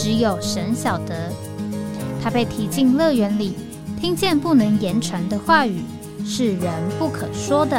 [0.00, 1.28] 只有神晓得，
[2.22, 3.56] 他被提进乐园里，
[4.00, 5.82] 听见不能言传的话语，
[6.24, 7.76] 是人不可说的。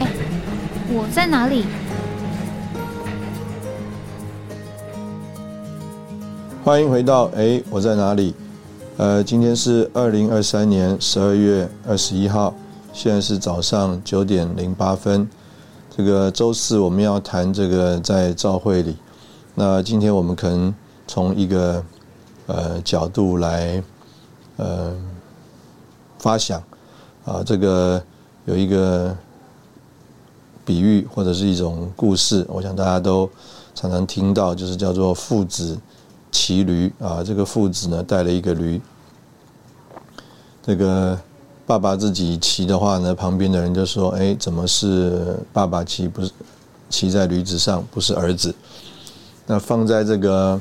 [0.00, 0.08] 哎，
[0.88, 1.64] 我在哪里？
[6.64, 8.34] 欢迎回到哎，我在哪里？
[8.96, 12.52] 呃，今天是二零二三年十二月二十一号，
[12.92, 15.28] 现在是早上九点零八分。
[15.94, 18.96] 这个周四我们要谈这个在教会里，
[19.54, 20.74] 那今天我们可能
[21.06, 21.84] 从一个
[22.46, 23.82] 呃角度来
[24.56, 24.96] 呃
[26.18, 26.62] 发想。
[27.26, 28.02] 啊，这个
[28.46, 29.14] 有一个
[30.64, 33.28] 比喻或者是一种故事，我想大家都
[33.74, 35.78] 常常听到，就是叫做父子
[36.30, 36.90] 骑驴。
[37.00, 38.80] 啊，这个父子呢带了一个驴，
[40.62, 41.20] 这个。
[41.64, 46.08] 爸爸自己骑的话呢，旁边的人就说：“哎，怎么是爸爸骑？
[46.08, 46.30] 不是
[46.90, 48.54] 骑在驴子上，不是儿子。
[49.46, 50.60] 那放在这个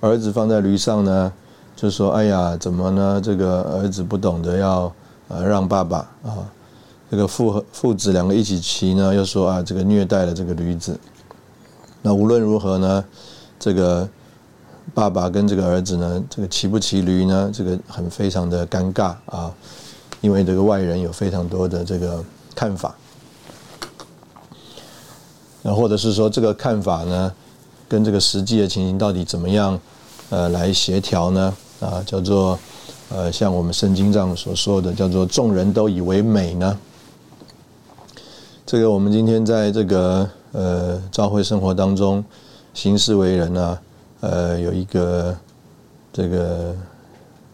[0.00, 1.32] 儿子放在驴上呢，
[1.76, 3.20] 就说：哎呀，怎么呢？
[3.22, 4.92] 这个儿子不懂得要
[5.28, 6.50] 呃让爸爸啊。
[7.10, 10.98] 这个父和父子两个一起骑呢，又说啊，这个虐待了这个驴子。
[12.02, 13.04] 那无论如何呢，
[13.58, 14.08] 这个。”
[14.94, 17.50] 爸爸跟这个儿子呢，这个骑不骑驴呢？
[17.52, 19.52] 这个很非常的尴尬啊，
[20.20, 22.94] 因为这个外人有非常多的这个看法，
[25.62, 27.32] 那或者是说这个看法呢，
[27.88, 29.78] 跟这个实际的情形到底怎么样
[30.30, 31.54] 呃来协调呢？
[31.80, 32.58] 啊，叫做
[33.10, 36.78] 呃像我们圣经上所说的，叫做众人都以为美呢。
[38.64, 42.24] 这个我们今天在这个呃教会生活当中
[42.72, 43.78] 行事为人呢。
[44.20, 45.36] 呃，有一个
[46.12, 46.74] 这个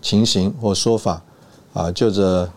[0.00, 1.20] 情形或说法
[1.72, 2.48] 啊，就着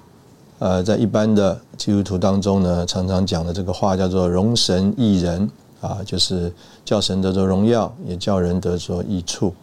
[0.59, 5.49] 呃，在一般的基督徒当中呢，常常讲的这个话叫做“容神益人”
[5.81, 6.53] 啊，就是
[6.85, 9.53] 叫神得着荣耀，也叫人得着益处。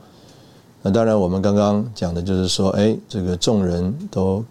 [0.82, 4.44] 那当然，我们刚刚讲的就是说，哎，这个众人都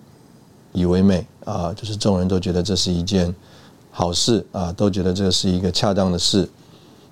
[0.71, 3.33] 以为美啊，就是众人都觉得这是一件
[3.91, 6.49] 好事啊，都觉得这是一个恰当的事。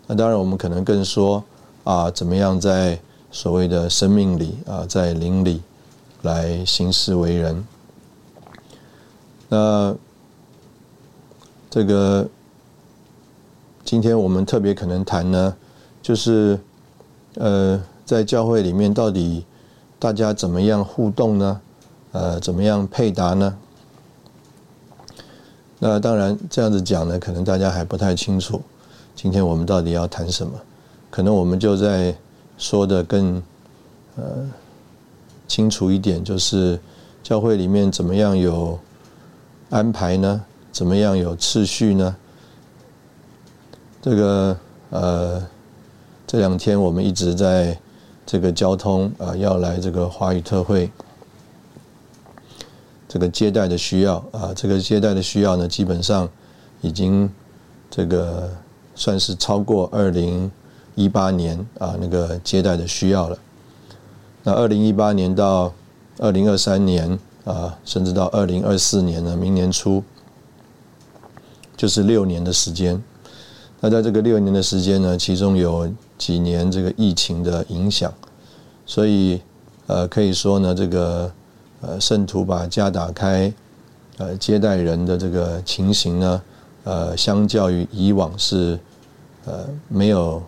[0.07, 1.43] 那当然，我们可能更说。
[1.89, 2.99] 啊，怎么样在
[3.31, 5.59] 所谓的生命里啊，在灵里
[6.21, 7.65] 来行事为人？
[9.47, 9.95] 那
[11.67, 12.29] 这个
[13.83, 15.55] 今天我们特别可能谈呢，
[15.99, 16.59] 就是
[17.33, 19.43] 呃，在教会里面到底
[19.97, 21.59] 大家怎么样互动呢？
[22.11, 23.57] 呃，怎么样配搭呢？
[25.79, 28.61] 那当然这样子讲呢，可能大家还不太清楚。
[29.15, 30.53] 今天我们到底要谈什么？
[31.09, 32.15] 可能我们就在
[32.57, 33.41] 说的更
[34.15, 34.47] 呃
[35.47, 36.79] 清楚一点，就是
[37.23, 38.79] 教会里面怎么样有
[39.69, 40.43] 安排呢？
[40.71, 42.15] 怎么样有次序呢？
[44.01, 44.57] 这个
[44.91, 45.47] 呃
[46.27, 47.77] 这两天我们一直在
[48.25, 50.91] 这个交通啊，要来这个华语特会，
[53.07, 56.29] 这个接待的需要啊，这个接待的需要呢，基本上
[56.81, 57.29] 已经
[57.89, 58.49] 这个
[58.93, 60.51] 算是超过二零。
[60.99, 63.39] 一八年啊，那个接待的需要了。
[64.43, 65.73] 那二零一八年到
[66.17, 70.03] 二零二三年啊，甚至到二零二四年呢，明年初
[71.77, 73.01] 就是六年的时间。
[73.79, 78.13] 那在这个六年的时间呢，其中有几年这个疫情的影响，
[78.85, 79.41] 所以
[79.87, 81.31] 呃，可以说呢，这个
[81.79, 83.53] 呃，圣徒把家打开，
[84.17, 86.41] 呃，接待人的这个情形呢，
[86.83, 88.77] 呃，相较于以往是
[89.45, 90.43] 呃没有。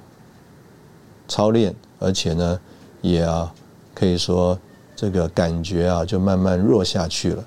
[1.31, 2.60] 操练，而且呢，
[3.00, 3.50] 也啊，
[3.95, 4.60] 可以说
[4.98, 7.44] 这个感觉啊，就慢慢弱下去了。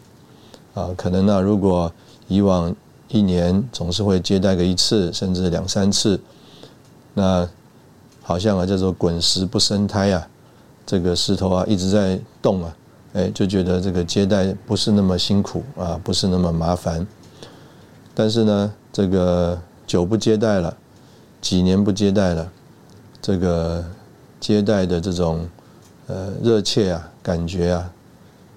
[0.73, 1.93] 啊，可能呢，如果
[2.27, 2.75] 以往
[3.09, 6.19] 一年总是会接待个一次，甚至两三次，
[7.13, 7.47] 那
[8.23, 10.27] 好像啊叫做滚石不生胎啊，
[10.87, 12.77] 这个石头啊一直在动啊，
[13.13, 17.07] 哎，就觉得这个接待不是那么辛苦啊，不是那么麻烦。
[18.15, 20.75] 但是呢，这个久不接待了，
[21.43, 22.51] 几年不接待了。
[23.25, 23.83] 这个
[24.39, 25.49] 接待的这种
[26.09, 27.91] 呃热切啊，感觉啊，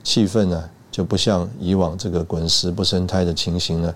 [0.03, 3.95] 气氛啊，就不像以往这个滚石不生胎的情形了，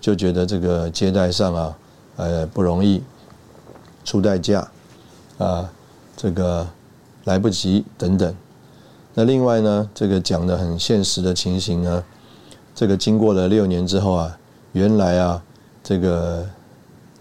[0.00, 1.78] 就觉得这个接待上啊，
[2.16, 3.02] 呃不容易，
[4.02, 4.66] 出代价，
[5.36, 5.70] 啊，
[6.16, 6.66] 这个
[7.24, 8.34] 来不及等等。
[9.12, 12.02] 那另外呢，这个讲的很现实的情形呢，
[12.74, 14.38] 这个经过了六年之后啊，
[14.72, 15.42] 原来啊，
[15.84, 16.48] 这个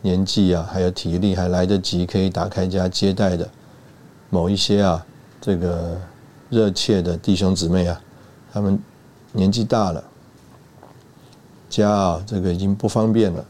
[0.01, 3.49] 年纪啊，还有体力还来得及可以打开家接待的
[4.29, 5.05] 某一些啊，
[5.39, 5.99] 这个
[6.49, 8.01] 热切的弟兄姊妹啊，
[8.51, 8.79] 他们
[9.31, 10.03] 年纪大了，
[11.69, 13.45] 家啊这个已经不方便了，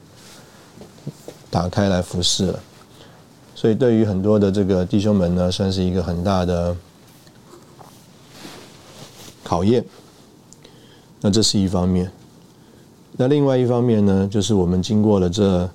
[1.50, 2.60] 打开来服侍了，
[3.56, 6.76] 所以对于很多的这个弟兄们呢，算是一个很大的。
[9.44, 9.84] 考验，
[11.20, 12.10] 那这是一方面。
[13.18, 15.70] 那另外一方面呢，就是我们经过了这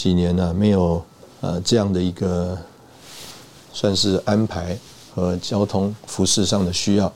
[0.00, 1.04] 几年呢，没有
[1.42, 2.56] 呃这样的一个
[3.70, 4.74] 算是安排
[5.14, 7.12] 和交通服饰上的需要，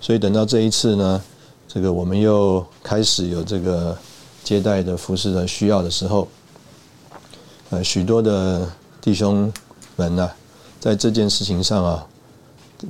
[0.00, 1.22] 所以等到这一次呢，
[1.68, 3.94] 这个我们又开始有这个
[4.42, 6.26] 接待的服饰的需要的时候，
[7.68, 8.66] 呃，许多的
[9.02, 9.52] 弟兄
[9.96, 10.30] 们呢，
[10.80, 12.06] 在这件事情上啊。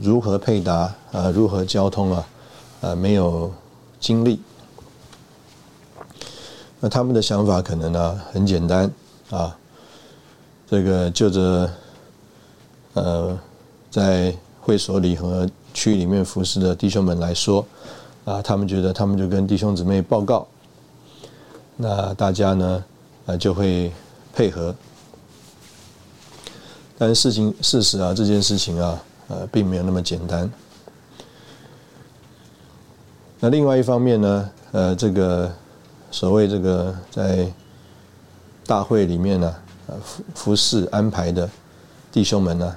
[0.00, 1.30] 如何配搭啊？
[1.30, 2.26] 如何交通啊？
[2.80, 3.52] 啊，没有
[3.98, 4.40] 经历。
[6.84, 8.90] 那他们的想法可能呢很简单
[9.30, 9.56] 啊，
[10.68, 11.70] 这个就着
[12.92, 13.38] 呃，
[13.90, 17.66] 在会所里和区里面服侍的弟兄们来说
[18.26, 20.46] 啊，他们觉得他们就跟弟兄姊妹报告，
[21.74, 22.84] 那大家呢
[23.24, 23.90] 啊就会
[24.34, 24.74] 配合。
[26.98, 29.02] 但是事情事实啊，这件事情啊。
[29.28, 30.52] 呃，并没有那么简单。
[33.40, 35.50] 那另外一方面呢，呃，这个
[36.14, 37.52] 所谓这个在
[38.64, 39.56] 大会里面呢，
[39.88, 41.50] 呃，服服侍安排的
[42.12, 42.76] 弟兄们呢，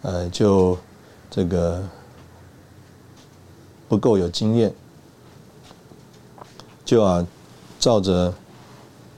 [0.00, 0.78] 呃，就
[1.30, 1.86] 这个
[3.90, 4.72] 不够有经验，
[6.82, 7.26] 就啊，
[7.78, 8.32] 照着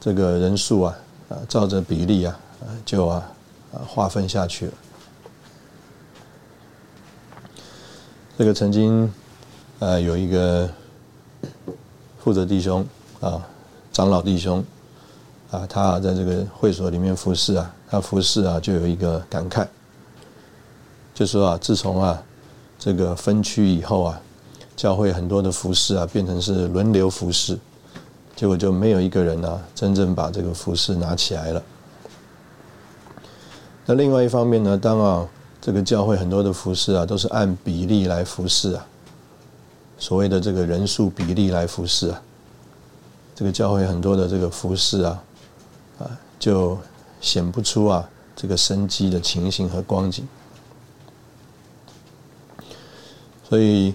[0.01, 0.99] 这个人数啊，
[1.29, 2.37] 啊，照着比例啊，
[2.85, 3.31] 就啊，
[3.73, 4.73] 啊，划分下去了。
[8.37, 9.15] 这个曾经，
[9.79, 10.69] 呃，有一个
[12.19, 12.85] 负责弟兄
[13.23, 13.41] 啊，
[13.91, 14.63] 长老弟兄
[15.51, 19.67] 啊，他在这个会所里面服侍啊，他服侍啊，就有一个感慨，
[21.15, 22.23] 就说啊，自从啊
[22.79, 24.21] 这个分区以后啊，
[24.77, 27.59] 教会很多的服饰啊，变成是轮流服侍，
[28.37, 31.63] 结果就没有一个人呢，真正把这个服饰拿起来了。
[33.87, 35.27] 那另外一方面呢，当啊。
[35.65, 38.85] 这个教会很多的服饰啊，都是按比例来服侍啊，
[39.97, 42.21] 所谓的这个人数比例来服侍啊。
[43.43, 45.23] 这个教会很多的这个服饰啊，
[45.99, 46.07] 啊，
[46.39, 46.79] 就
[47.21, 50.25] 显不出啊这个生机的情形和光景。
[53.43, 53.93] 所以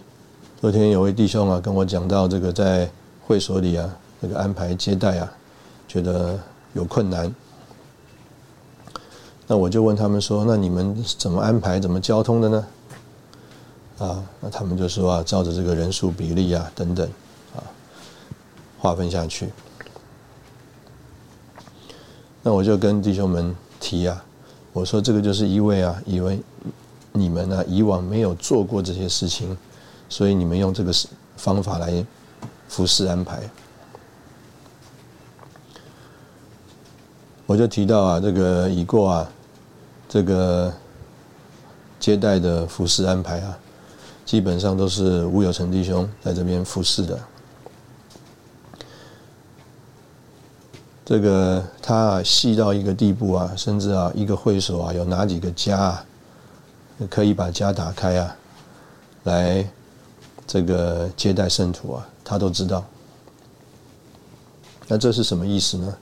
[0.60, 2.92] 昨天有位弟兄啊跟我讲到这个在
[3.26, 3.90] 会所里啊，
[4.22, 5.32] 这个安排接待啊，
[5.88, 6.38] 觉得
[6.74, 7.34] 有困难。
[9.48, 12.68] 那我就问他们说：“那你们怎么安排、怎么交通的呢？”
[14.00, 17.10] 啊，那他们就说啊，照着这个人数比例啊等等，
[18.78, 19.50] 划分下去。
[22.44, 24.24] 那我就跟弟兄们提啊，
[24.74, 26.40] 我说这个就是因为啊，以为
[27.12, 29.58] 你们呢以往没有做过这些事情，
[30.08, 30.94] 所以你们用这个
[31.36, 32.06] 方法来
[32.68, 33.42] 服侍安排。
[37.46, 39.30] 我就提到啊，这个已过啊。
[40.10, 40.74] 这个
[42.00, 43.60] 接待的服饰安排啊，
[44.24, 47.20] 基本上都是吴有成弟兄在这边服侍的。
[51.08, 56.06] 这个他细到一个地步啊，甚至啊，一个会所啊，有哪几个家啊，
[57.10, 58.36] 可以把家打开啊，
[59.24, 59.66] 来
[60.46, 62.84] 这个接待圣徒啊，他都知道。
[64.86, 65.98] 那这是什么意思呢？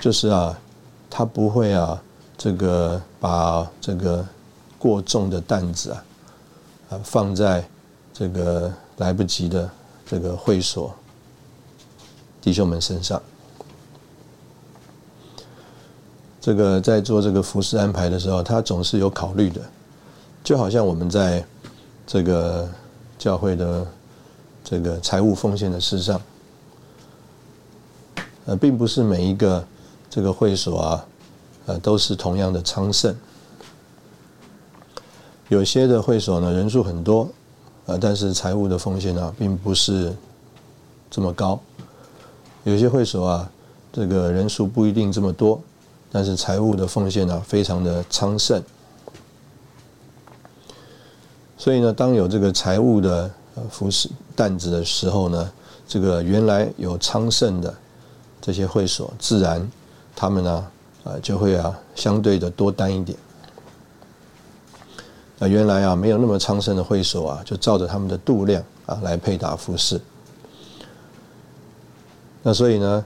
[0.00, 0.58] 就是啊，
[1.08, 2.02] 他不会啊。
[2.36, 4.24] 这个把这个
[4.78, 6.04] 过重的担子啊，
[6.90, 7.68] 啊放在
[8.12, 9.70] 这个来不及的
[10.06, 10.92] 这个会所
[12.40, 13.20] 弟兄们身上。
[16.48, 19.60] 这个在做这个服饰安排的时候，他总是有考虑的，
[20.42, 21.44] 就好像我们在
[22.06, 22.66] 这个
[23.18, 23.86] 教会的
[24.64, 26.18] 这个财务奉献的事上，
[28.46, 29.62] 呃，并不是每一个
[30.08, 31.04] 这个会所啊。
[31.66, 33.14] 呃，都是同样的昌盛。
[35.50, 37.28] 有些的会所呢，人数很多，
[37.84, 40.16] 呃，但是财务的风险呢，并不是
[41.10, 41.60] 这么高。
[42.64, 43.50] 有些会所啊，
[43.92, 45.60] 这个人数不一定这么多，
[46.10, 48.62] 但是财务的奉献呢，非常的昌盛。
[51.56, 53.30] 所以呢，当有这个财务的
[53.70, 55.52] 服饰担子的时候呢，
[55.86, 57.74] 这个原来有昌盛的
[58.40, 59.68] 这些会所，自然。
[60.14, 60.66] 他们呢，
[61.04, 63.16] 啊，就会啊，相对的多担一点。
[65.38, 70.00] 那原来啊，没有那么昌盛的会所啊，就照着他们的度量啊来配搭服饰。
[72.42, 73.04] 那所以呢，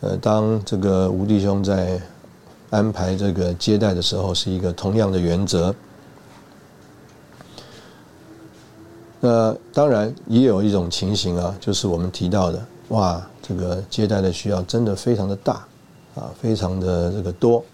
[0.00, 2.00] 呃，当这个吴弟兄在
[2.74, 5.72] 安排这个接待的时候，是一个同样的原则。
[9.20, 15.64] 那当然也有一种情形啊，就是我们提到的，哇，这个接待的需要真的非常的大，
[16.16, 17.64] 啊，非常的这个多。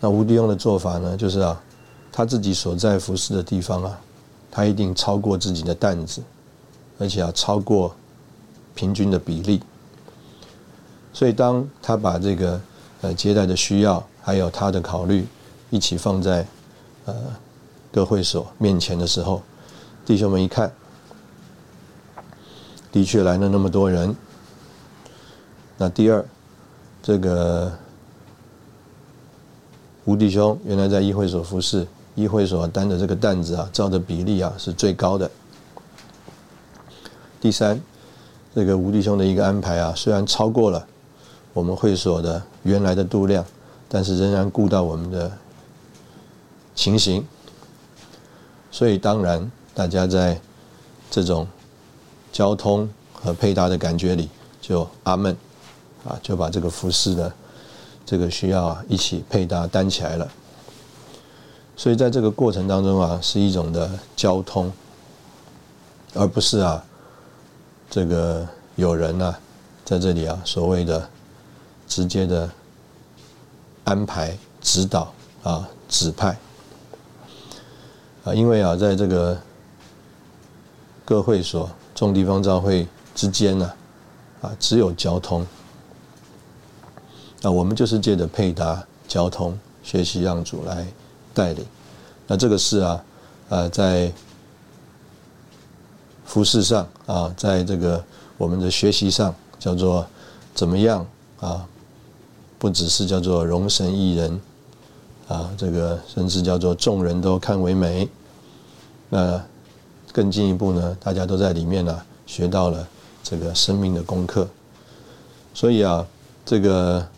[0.00, 1.62] 那吴迪用的做法呢，就是啊，
[2.10, 4.00] 他自己所在服侍的地方啊，
[4.50, 6.20] 他一定超过自己的担子，
[6.98, 7.94] 而且要超过
[8.74, 9.62] 平均的比例。
[11.12, 12.60] 所以当他把这个
[13.02, 15.26] 呃接待的需要，还有他的考虑
[15.70, 16.46] 一起放在
[17.04, 17.14] 呃
[17.92, 19.42] 各会所面前的时候。
[20.04, 20.72] 弟兄们一看，
[22.90, 24.14] 的确来了那么多人。
[25.78, 26.24] 那第二，
[27.00, 27.72] 这个
[30.04, 35.30] 吴弟兄原来在议会所服侍，议会所担的这个担子啊，照的比例啊是最高的。
[37.40, 37.80] 第三，
[38.54, 40.84] 这个吴弟兄的一个安排啊，虽然超过了
[41.52, 43.44] 我们会所的原来的度量，
[43.88, 45.30] 但是仍然顾到我们的
[46.74, 47.26] 情形，
[48.70, 49.50] 所以当然。
[49.74, 50.38] 大家在
[51.10, 51.48] 这种
[52.30, 54.28] 交通和配搭的感觉里，
[54.60, 55.34] 就阿门
[56.04, 57.32] 啊，就把这个服饰的
[58.04, 60.30] 这个需要啊一起配搭担起来了。
[61.74, 64.70] 所以在这个过程当中啊，是一种的交通，
[66.12, 66.84] 而不是啊
[67.88, 69.34] 这个有人呢
[69.86, 71.08] 在这里啊所谓的
[71.94, 72.50] 直接的
[73.84, 76.34] 安排、指导啊、指派
[78.24, 79.38] 啊，因为啊在这个。
[81.04, 83.72] 各会所、众地方教会之间呢，
[84.40, 85.44] 啊，只有交通。
[87.42, 90.86] 那我们就是借着配搭交通，学习让主来
[91.34, 91.66] 带领。
[92.28, 93.04] 那这个事啊，
[93.48, 94.10] 呃，在
[96.24, 98.02] 服饰上啊，在这个
[98.38, 100.06] 我们的学习上，叫做
[100.54, 101.04] 怎么样
[101.40, 101.66] 啊？
[102.62, 104.40] 不只是叫做容神一人
[105.26, 108.08] 啊，这个甚至叫做众人都看为美。
[109.08, 109.42] 那。
[110.14, 112.86] 更进一步呢，大家都在里面呢学到了
[113.24, 114.46] 这个生命的功课。
[115.54, 116.06] 所以啊，
[116.44, 117.08] 这个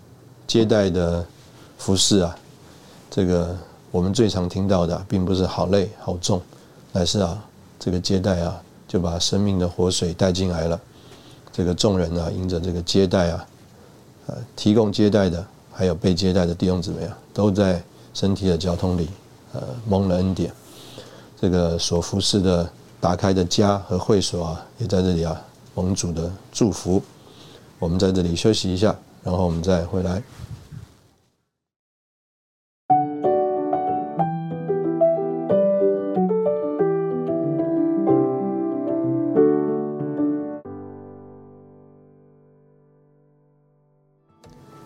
[0.46, 1.26] 接待的
[1.76, 2.38] 服饰啊，
[3.10, 3.58] 这个
[3.90, 6.40] 我们最常听到的，并不是好累好重，
[6.92, 7.44] 乃是啊，
[7.80, 10.80] 这个接待啊，就把生命的活水带进来了。
[11.52, 13.44] 这个众人啊，迎着这个接待啊，
[14.26, 19.08] 呃，提供接待的，还有被接待的弟兄姊妹啊，都在身体的交通里，
[19.52, 20.52] 呃，蒙了恩典。
[21.40, 22.68] 这个所服侍的。
[23.00, 25.38] 打开的家和会所啊，也在这里啊，
[25.74, 27.02] 蒙主的祝福。
[27.78, 30.22] 我们在这里休息一下，然后我们再回来。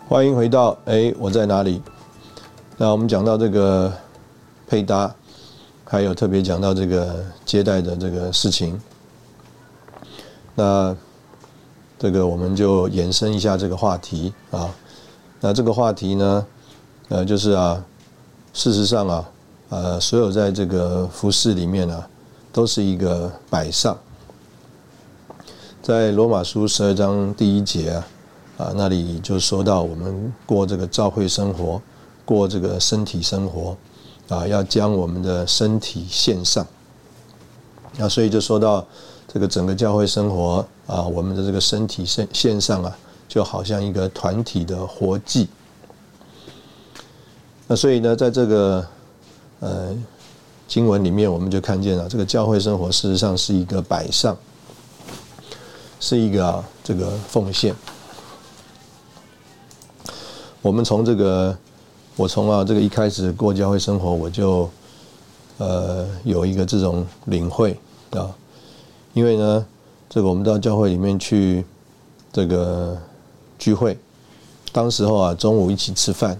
[0.09, 1.83] 欢迎回到哎，我在哪里？
[2.79, 3.93] 那我们讲到这个
[4.67, 5.15] 配搭。
[5.85, 8.79] 还有特别讲到这个接待的这个事情，
[10.55, 10.97] 那
[11.99, 14.75] 这个我们就延伸一下这个话题啊。
[15.41, 16.47] 那这个话题呢，
[17.09, 17.83] 呃，就是啊，
[18.55, 19.31] 事实上啊，
[19.69, 22.05] 呃，所有在这个服饰里面呢，
[22.53, 23.97] 都是一个摆上。
[25.83, 28.07] 在罗马书十二章第一节啊，
[28.59, 31.81] 啊，那里就说到我们过这个教会生活，
[32.27, 33.75] 过这个身体生活。
[34.29, 36.67] 啊，要将我们的身体献上，
[37.99, 38.87] 啊，所以就说到
[39.27, 42.95] 这个整个教会生活啊，我们的这个身体献献上啊，
[43.27, 45.49] 就好像一个团体的活祭。
[47.67, 48.87] 那所以呢，在这个
[49.61, 49.97] 呃
[50.67, 54.37] 经文里面，我们就看见了这个教会生活事实上是一个摆上，
[56.00, 57.75] 是一个这个奉献。
[60.62, 61.57] 我们从这个。
[62.17, 64.69] 我从啊这个一开始过教会生活，我就
[65.59, 67.79] 呃有一个这种领会
[68.11, 68.35] 啊，
[69.12, 69.65] 因为呢，
[70.09, 71.65] 这个我们到教会里面去
[72.33, 72.99] 这个
[73.57, 73.97] 聚会，
[74.73, 76.37] 当时候啊中午一起吃饭，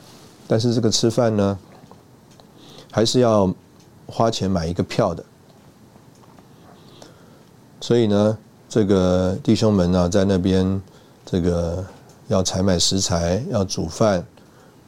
[0.49, 1.57] 但是这个吃饭呢，
[2.91, 3.55] 还是要
[4.09, 5.25] 花钱买一个票的，
[7.81, 8.37] 所以呢，
[8.69, 10.83] 这个弟兄们呢在那边
[11.25, 11.87] 这个
[12.29, 14.25] 要采买食材，要煮饭。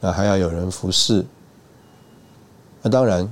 [0.03, 1.23] 那还要有人服侍，
[2.81, 3.31] 那当然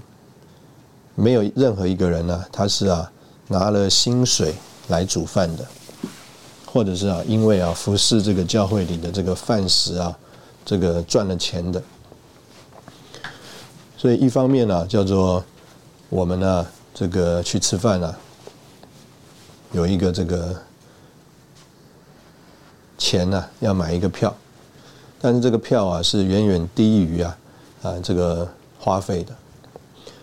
[1.15, 3.11] 没有任何一个人呢，他是啊
[3.47, 4.53] 拿了薪水
[4.87, 5.65] 来煮饭的，
[6.67, 10.15] 或者是啊因为啊服侍这个教会里的这个饭食啊
[10.63, 11.81] 这个赚了钱的。
[13.97, 15.43] 所以一方面呢，叫做
[16.07, 18.15] 我们呢这个去吃饭呢，
[19.71, 20.55] 有一个这个
[22.99, 24.31] 钱呢要买一个票，
[25.19, 27.37] 但是这个票啊是远远低于啊
[27.81, 29.33] 啊这个花费的。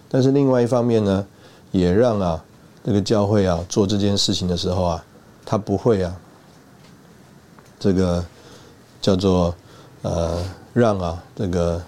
[0.08, 1.26] 但是另外一方面呢，
[1.72, 2.44] 也让啊
[2.84, 5.04] 这个教会啊做这件事情的时候啊，
[5.44, 6.16] 他不会啊
[7.80, 8.24] 这个
[9.00, 9.52] 叫做
[10.02, 10.40] 呃
[10.72, 11.82] 让啊这个。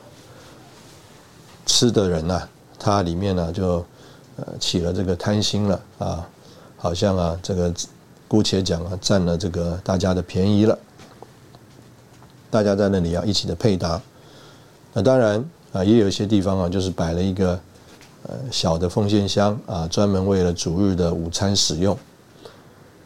[1.71, 3.85] 吃的人呐，他里面呢就
[4.37, 6.27] 呃起了这个贪心了啊，
[6.79, 7.73] 好像啊这个
[8.29, 10.79] 姑且讲啊占了这个大家的便宜了，
[12.51, 14.01] 大家在那里啊一起的配搭，
[14.93, 17.59] 那当然啊也有一些地方啊就是摆了一个
[18.23, 21.99] 呃小的奉献箱啊，专门为了主日的午餐使用。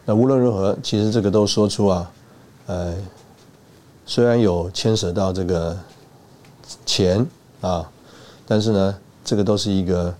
[0.05, 2.11] 那无论如何，其实这个都说出啊，
[2.67, 2.93] 呃
[4.05, 5.75] 虽然有牵涉到这个
[6.85, 7.25] 钱
[7.61, 7.89] 啊。
[8.45, 10.13] 但是呢，这个都是一个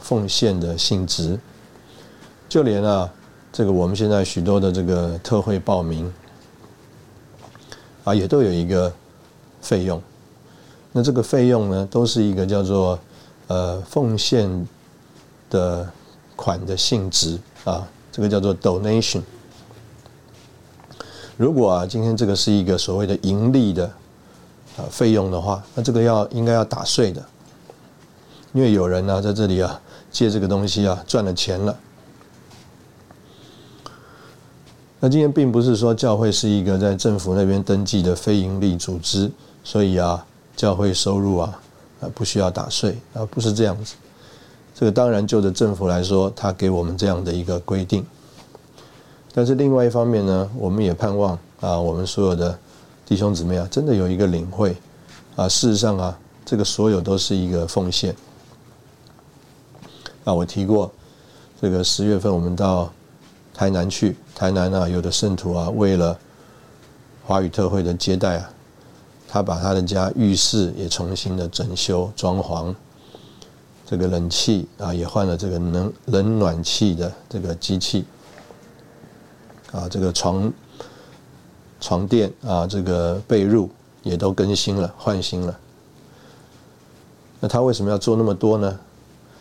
[0.00, 1.38] 奉献的性质，
[2.48, 3.08] 就连啊，
[3.56, 6.12] 这个我们现在许多的这个特惠报名
[8.04, 8.92] 啊，也都有一个
[9.62, 10.02] 费用。
[10.92, 12.98] 那这个费用呢，都是一个叫做
[13.46, 14.68] 呃奉献
[15.48, 15.90] 的
[16.36, 19.22] 款的性质啊，这个叫做 donation。
[21.38, 23.86] 如果啊，今天这个是一个所谓的盈利的
[24.76, 27.24] 啊费用的话，那这个要应该要打税的。
[28.52, 31.74] 因为有人呢在这里啊借这个东西啊赚了钱了。
[34.98, 39.30] 那今天并不是说教会是一个在政府那边登记的非营利组织，
[39.62, 40.26] 所以啊
[40.56, 41.60] 教会收入啊
[42.00, 43.94] 啊不需要打税啊不是这样子。
[44.74, 48.04] 这个当然就着政府来说，他给我们这样的一个规定。
[49.34, 52.58] 但是另外一方面呢，我们也盼望啊我们所有的
[53.04, 54.74] 弟兄姊妹啊真的有一个领会
[55.36, 58.16] 啊事实上啊这个所有都是一个奉献。
[60.24, 60.90] 啊，我提过，
[61.60, 62.90] 这个十月份我们到
[63.56, 66.18] 台南去，台南啊，有的圣徒啊，为了
[67.24, 68.50] 华语特会的接待啊，
[69.26, 72.74] 他把他的家浴室也重新的整修装潢，
[73.86, 78.04] 这个冷气啊也换了这个冷冷暖气的这个机器，
[79.72, 80.52] 啊，这个床
[81.80, 83.66] 床垫啊，这个被褥
[84.02, 85.58] 也都更新了换新了。
[87.40, 88.78] 那他为什么要做那么多呢？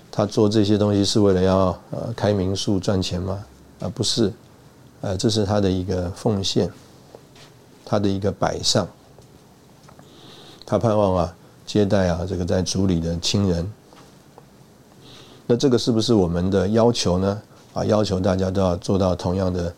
[0.10, 3.44] 他做这些东西是为了要呃开民宿赚钱吗？
[3.80, 4.32] 啊，不是，
[5.02, 6.72] 呃，这是他的一个奉献，
[7.86, 8.88] 他的一个摆上。
[10.66, 11.36] 他盼望啊
[11.66, 13.72] 接待啊这个在主里的亲人。
[15.48, 17.42] 那这个是不是我们的要求呢？
[17.74, 19.74] 啊，要求大家都要做到同样的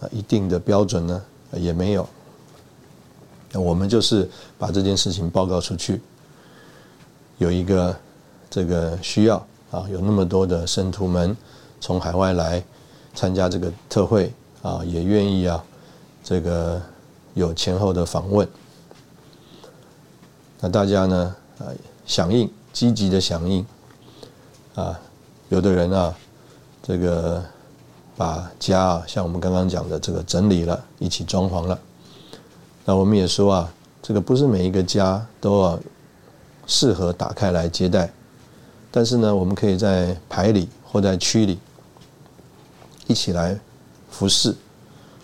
[0.00, 1.22] 啊一定的标准呢？
[1.54, 2.08] 也没有。
[3.52, 4.28] 那我们就是
[4.58, 6.00] 把这件事情报告出去，
[7.38, 7.94] 有一个
[8.48, 9.44] 这个需要。
[9.72, 11.34] 啊，有那么多的圣徒们
[11.80, 12.62] 从海外来
[13.14, 15.62] 参加这个特会啊，也愿意啊，
[16.22, 16.80] 这个
[17.34, 18.48] 有前后的访问。
[20.60, 21.66] 那大家呢啊，
[22.06, 23.66] 响应积极的响应
[24.74, 24.98] 啊，
[25.48, 26.14] 有的人啊，
[26.82, 27.42] 这个
[28.16, 31.78] 把家啊，像我们刚刚讲的这个整理了，一起装潢了。
[32.84, 35.80] 那我们也说啊，这个不是每一个家都要
[36.66, 38.10] 适合打开来接待。
[38.90, 41.58] 但是呢，我们可以在排里或在区里
[43.06, 43.58] 一起来
[44.10, 44.54] 服侍，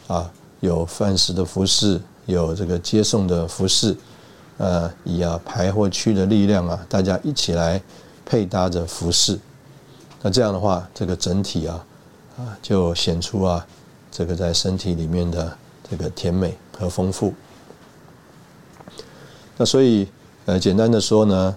[0.06, 3.96] 啊，有饭食的服侍，有这个接送的服侍，
[4.58, 7.82] 呃，以啊排或区的力量啊，大家一起来
[8.24, 9.38] 配搭着服侍。
[10.22, 11.84] 那这样的话，这个整体啊，
[12.38, 13.66] 啊，就显出啊，
[14.10, 15.56] 这个在身体里面的
[15.90, 17.32] 这个甜美和丰富。
[19.56, 20.08] 那所以，
[20.46, 21.56] 呃，简单的说呢，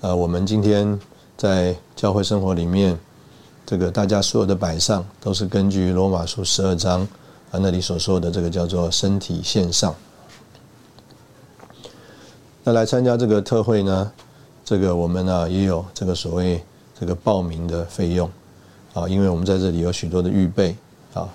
[0.00, 0.98] 呃，我们今天。
[1.34, 2.96] 在教会生活里面，
[3.72, 7.00] 这个大家所有的摆上都是根据罗马书十二章
[7.50, 9.94] 啊那里所说的这个叫做身体线上。
[12.64, 14.12] 那来参加这个特会呢，
[14.62, 16.62] 这个我们呢也有这个所谓
[17.00, 18.30] 这个报名的费用
[18.92, 20.76] 啊，因为我们在这里有许多的预备
[21.14, 21.26] 啊，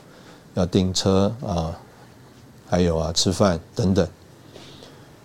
[0.54, 1.76] 要订车啊，
[2.70, 4.08] 还有啊吃饭等等，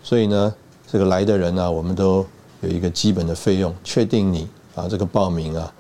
[0.03, 0.55] 所以呢，
[0.91, 2.25] 这个来的人呢，我们都
[2.63, 4.49] 有一个基本的费用，确定你。
[4.75, 5.71] 啊，这个报名啊，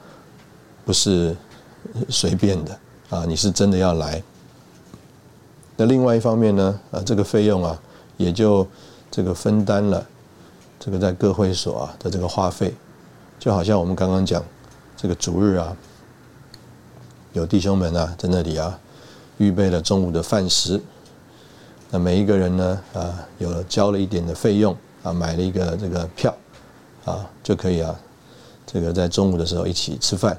[0.84, 1.36] 不是
[2.08, 2.78] 随便的
[3.10, 4.22] 啊，你是真的要来。
[5.76, 7.80] 那另外一方面呢，啊，这个费用啊，
[8.16, 8.66] 也就
[9.10, 10.06] 这个分担了
[10.78, 12.74] 这个在各会所啊的这个花费，
[13.38, 14.42] 就好像我们刚刚讲
[14.96, 15.76] 这个主日啊，
[17.32, 18.78] 有弟兄们啊在那里啊
[19.38, 20.80] 预备了中午的饭食，
[21.90, 26.36] 那每一个人呢啊有交了一点的费用啊买了一个这个票
[27.04, 27.98] 啊就可以啊，
[28.66, 30.38] 这个在中午的时候一起吃饭，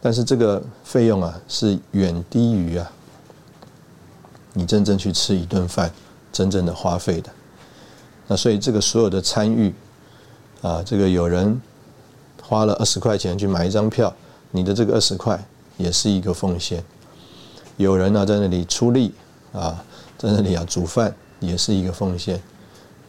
[0.00, 2.90] 但是这个费用啊是远低于啊
[4.54, 5.92] 你真正去吃一顿饭
[6.32, 7.30] 真正的花费的。
[8.26, 9.74] 那所以这个所有的参与
[10.62, 11.60] 啊，这个有人
[12.42, 14.14] 花了二十块钱去买一张票，
[14.50, 15.42] 你的这个二十块
[15.76, 16.82] 也是一个奉献。
[17.76, 19.12] 有人呢在那里出力
[19.52, 19.84] 啊，
[20.16, 22.40] 在那里啊煮饭也是一个奉献。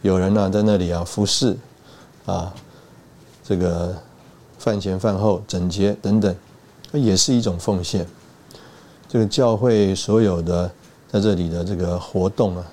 [0.02, 1.56] 有人呢在那里啊服侍
[2.26, 2.52] 啊，
[3.44, 3.96] 这个
[4.58, 6.34] 饭前饭后整洁等等，
[6.92, 8.06] 那也是一种奉献。
[9.08, 10.70] 这个教会所有的
[11.10, 12.66] 在这里的这个活动啊，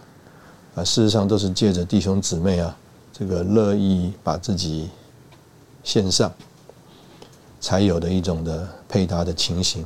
[0.75, 2.77] 啊事实上都是借着弟兄姊妹啊，
[3.11, 4.89] 这个乐意把自己
[5.83, 6.31] 献上，
[7.59, 9.85] 才有的一种的配搭的情形。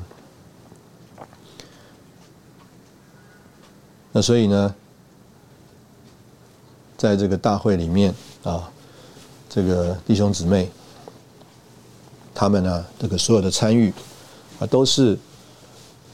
[4.12, 4.76] 那所以呢，
[6.96, 8.69] 在这个大会里面啊，
[9.50, 10.69] 这个弟兄姊妹，
[12.36, 13.91] 他们呢，这个所有的参与
[14.65, 15.17] 都是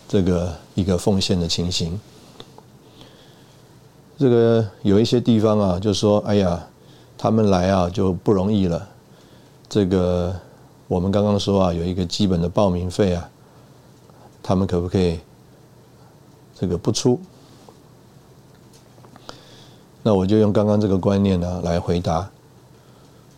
[0.07, 1.99] 这个一个奉献的情形。
[4.17, 6.67] 这个有一些地方啊，就说：“哎呀，
[7.17, 8.87] 他们来啊就不容易了。”
[9.69, 10.35] 这个
[10.87, 13.29] 我们刚刚说啊，有一个基本的报名费啊，
[14.43, 15.19] 他们可不可以
[16.59, 17.19] 这个不出？
[20.03, 22.29] 那我就用刚刚这个观念呢来回答。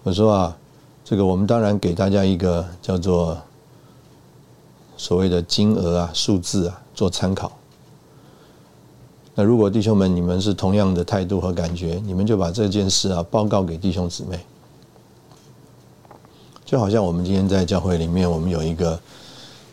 [0.04, 0.58] 我说啊，
[1.04, 3.38] 这个我们当然给大家一个叫做
[5.02, 7.52] 所谓的金额啊、数字啊做参考。
[9.34, 14.40] 那如果弟兄们你们是同样的态度和感觉，你们就把这件事啊报告给弟兄姊妹。
[16.64, 19.00] 就好像我们今天在教会里面，我们有一个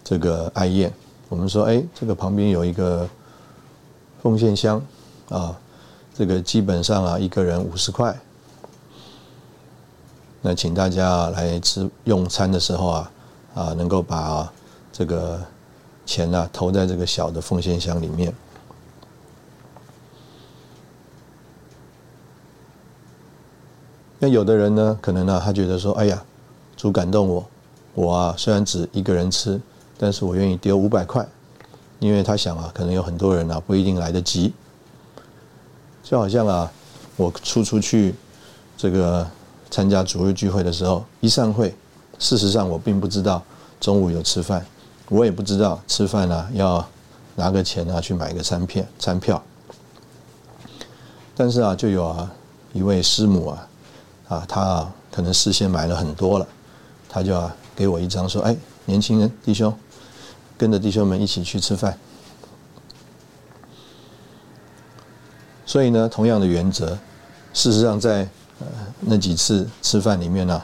[0.02, 0.90] 这个爱宴，
[1.28, 3.06] 我们说，哎，这个旁边有一个
[4.22, 4.82] 奉献箱
[5.28, 5.54] 啊。
[6.14, 8.18] 这个基本上啊，一个人五十块。
[10.40, 13.10] 那请大家来吃用餐的时候啊，
[13.54, 14.50] 啊，能够把
[14.98, 15.40] 这个
[16.04, 18.34] 钱呢投在这个小的奉献箱里面。
[24.18, 26.20] 那有的人呢，可能呢，他觉得说，哎呀，
[26.76, 27.48] 主感动我，
[27.94, 29.60] 我啊虽然只一个人吃，
[29.96, 31.24] 但是我愿意丢五百块，
[32.00, 34.52] 因为他想啊，可能有很多人啊不一定来得及。
[36.02, 36.72] 就好像啊，
[37.14, 38.16] 我出出去
[38.76, 39.24] 这个
[39.70, 41.72] 参加主日聚会的时候，一散会，
[42.18, 43.40] 事实上我并不知道
[43.78, 44.66] 中午有吃饭，
[45.08, 46.86] 我也不知道吃饭呢要
[47.36, 49.42] 拿个钱啊去买个餐片餐票。
[51.34, 52.30] 但是啊，就有啊
[52.72, 53.68] 一位师母啊，
[54.28, 56.46] 啊他啊可能事先买了很多了，
[57.08, 59.72] 他就啊给我一张说，哎，年轻人弟兄，
[60.56, 61.96] 跟着弟兄们一起去吃饭。
[65.64, 66.98] 所以呢，同样的原则，
[67.52, 68.66] 事实上在呃
[69.00, 70.62] 那几次吃饭里面呢，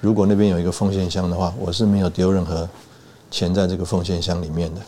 [0.00, 2.68] 如果那边有一个奉献箱的话，我是没有丢任何
[3.30, 4.80] 钱在这个奉献箱里面的。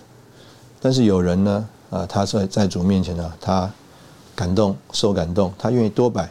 [0.81, 3.71] 但是有人呢，啊，他在在主面前呢，他
[4.35, 6.31] 感动受感动，他愿意多摆。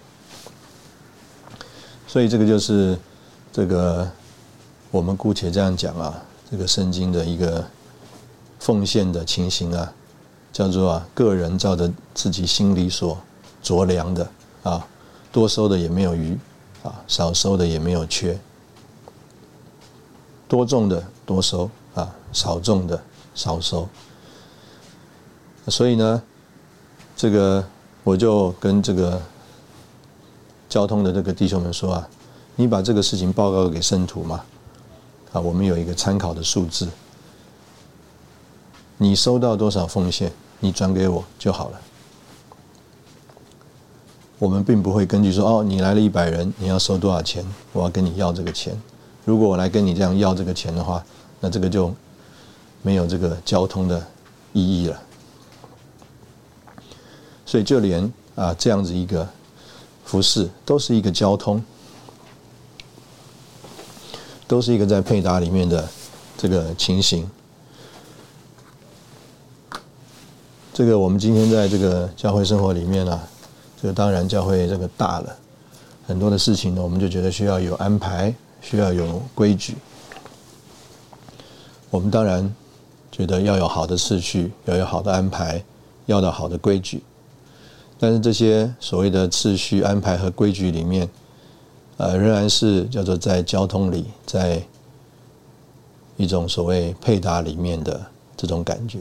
[2.07, 2.97] 所以这个就是
[3.53, 4.09] 这个
[4.91, 7.65] 我们姑且这样讲啊，这个圣经的一个
[8.59, 9.93] 奉献的情形啊。
[10.51, 13.15] 叫做啊，个人照着自己心里所
[13.61, 14.27] 着量的
[14.63, 14.85] 啊，
[15.31, 16.35] 多收的也没有余
[16.81, 18.37] 啊，少收的也没有缺，
[20.47, 23.01] 多种的多收啊，少种的
[23.33, 23.87] 少收。
[25.67, 26.21] 所以呢，
[27.15, 27.63] 这个
[28.03, 29.21] 我就跟这个
[30.67, 32.09] 交通的这个弟兄们说啊，
[32.55, 34.43] 你把这个事情报告给圣徒嘛，
[35.31, 36.87] 啊，我们有一个参考的数字。
[38.97, 41.79] 你收到多少奉献，你转给我就好了。
[44.37, 48.73] 我们并不会根据说哦，你来了一百人，你要收多少钱，我要跟你要这个钱。
[49.23, 51.05] 如果我来跟你这样要这个钱的话，
[51.39, 51.93] 那这个就
[52.81, 54.05] 没有这个交通的
[54.53, 55.01] 意义了。
[57.45, 59.27] 所以就连啊这样子一个
[60.05, 61.63] 服饰，都是一个交通，
[64.47, 65.89] 都是一个在配搭里面的
[66.37, 67.29] 这个情形。
[70.73, 73.19] 这个我们今天在这个教会生活里面呢，
[73.81, 75.35] 这个当然教会这个大了，
[76.07, 79.75] 很多的事情呢，我们就觉得需要有安排，需要有规矩。
[81.89, 82.53] 我们当然
[83.11, 85.63] 觉得要有好的次序，要有好的安排，
[86.05, 87.01] 要到好的规矩。
[87.99, 91.09] 但是这些所谓的次序安排和规矩里面，
[91.97, 94.61] 呃，仍然是叫做在交通里，在
[96.15, 97.99] 一种所谓配搭里面的
[98.37, 98.99] 这种感觉。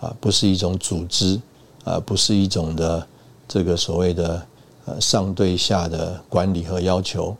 [0.00, 1.40] 啊，不是一种组织，
[1.82, 3.04] 啊，不是一种的
[3.48, 4.46] 这个所谓的
[4.84, 7.36] 呃上对下的管理和要求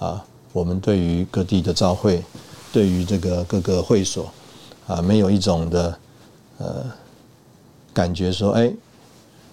[0.00, 2.20] 啊，我们对于各地的召会，
[2.74, 4.28] 对于这个各个会所
[4.88, 5.96] 啊，没有一种的
[6.58, 6.84] 呃
[7.92, 8.68] 感觉说，哎，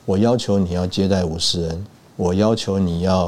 [0.05, 3.25] 我要求你要接待五十人，我要求你要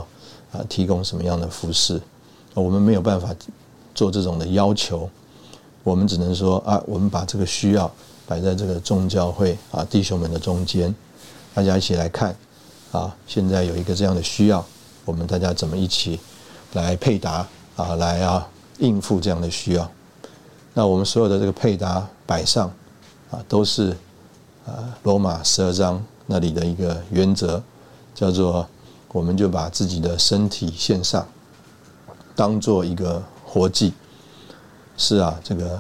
[0.52, 2.02] 啊提供什么样的服饰，
[2.56, 3.30] 我们没有办法
[3.94, 5.08] 做这种的要求，
[5.84, 7.90] 我们只能说啊，我们把这个需要。
[8.26, 10.96] 摆在这个众教会啊弟兄们的中间，
[11.54, 12.34] 大家一起来看
[12.94, 13.14] 啊！
[13.28, 14.66] 现在有一个这样的需要，
[15.04, 16.18] 我们大家怎么一起
[16.72, 17.96] 来配搭啊？
[17.96, 18.48] 来啊
[18.84, 19.90] 应付这样的需要？
[20.74, 22.72] 那我们所有的这个配搭摆上
[23.32, 23.96] 啊，都是
[24.66, 27.62] 啊罗马十二章那里的一个原则，
[28.14, 28.68] 叫做
[29.12, 31.28] 我们就把自己的身体献上，
[32.36, 33.94] 当做一个活祭。
[34.98, 35.80] 是啊，这个。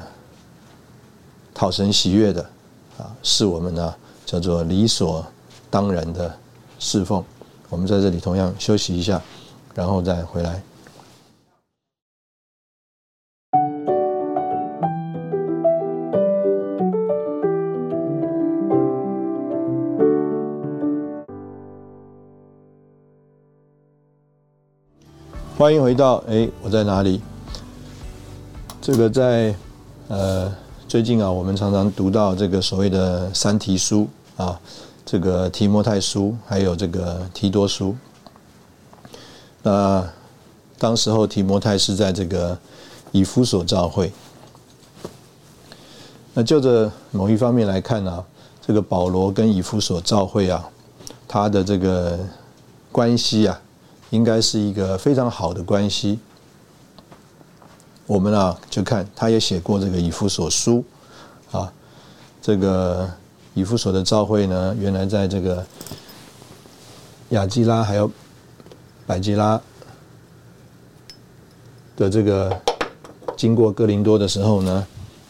[1.55, 2.41] 讨神喜悦的
[2.97, 3.93] 啊，是我们呢
[4.25, 5.23] 叫做理所
[5.69, 6.35] 当然的
[6.79, 7.23] 侍奉。
[7.69, 9.21] 我们在这里同样休息一下，
[9.75, 10.63] 然后再回来。
[25.63, 27.21] 欢迎回到哎，我在哪里？
[28.81, 29.55] 这个在
[30.09, 30.53] 呃。
[30.89, 34.59] 最近啊，我们常常读到这个所谓的三提书啊，
[35.05, 37.95] 这个提摩太书，还有这个提多书。
[39.61, 40.05] 那
[40.77, 42.57] 当时候提摩太是在这个
[43.13, 44.11] 以夫所召会。
[46.33, 48.21] 那就着某一方面来看呢，
[48.61, 50.69] 这个保罗跟以夫所召会啊，
[51.25, 52.19] 他的这个
[52.91, 53.61] 关系啊，
[54.13, 56.19] 应该是一个非常好的关系。
[58.05, 60.85] 我们啊，就看他也写过这个以弗所书，
[61.51, 61.73] 啊，
[62.39, 63.09] 这个
[63.55, 65.65] 以弗所的召会呢，原来在这个
[67.29, 68.11] 雅基拉还有
[69.07, 69.59] 百基拉
[71.95, 72.55] 的这个
[73.35, 74.87] 经过哥林多的时候呢，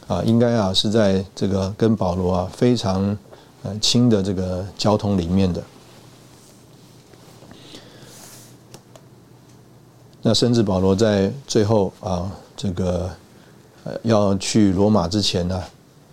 [0.07, 3.17] 啊，应该啊是在这个跟保罗啊非常
[3.63, 5.63] 呃亲的这个交通里面的。
[10.23, 12.31] 那甚至保罗在最后啊。
[12.55, 13.09] 这个
[14.03, 15.63] 要去罗马之前呢，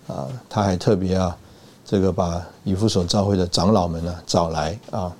[0.09, 1.37] 啊，他还特别啊，
[1.85, 5.13] 这个把以弗所教会的长老们呢找来啊，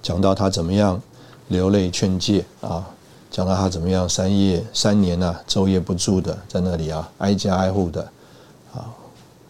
[0.00, 1.02] 讲到他怎么样
[1.48, 2.86] 流泪劝诫啊，
[3.28, 8.08] 讲到他怎么样三夜三年呢昼夜不住的在那里啊挨家挨户的
[8.72, 8.86] 啊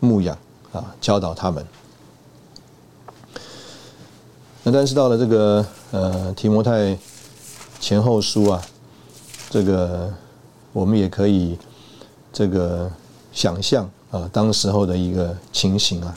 [0.01, 0.37] 牧养
[0.73, 1.65] 啊教导他们。
[4.63, 6.99] 那但是到了这个呃提摩太
[7.85, 8.63] 前后书啊。
[9.51, 10.11] 这个
[10.73, 11.59] 我们也可以
[12.33, 12.91] 这个
[13.31, 16.17] 想象啊，当时候的一个情形啊，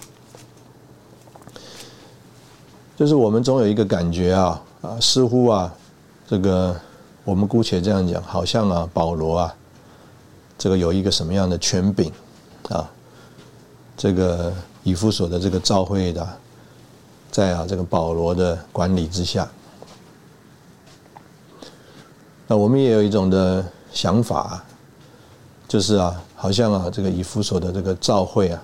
[2.96, 5.72] 就是我们总有一个感觉啊啊，似乎啊，
[6.26, 6.74] 这个
[7.26, 9.56] 我们姑且这样讲，好像啊，保罗啊，
[10.58, 12.10] 这个有一个什么样的权柄
[12.70, 12.90] 啊，
[13.98, 14.54] 这个
[14.84, 16.28] 以弗所的这个召会的，
[17.30, 19.46] 在啊这个保罗的管理之下。
[22.50, 24.64] 那我们也有一种的想法，
[25.68, 28.64] 就是啊，好像啊，这个以弗所的这个教会啊，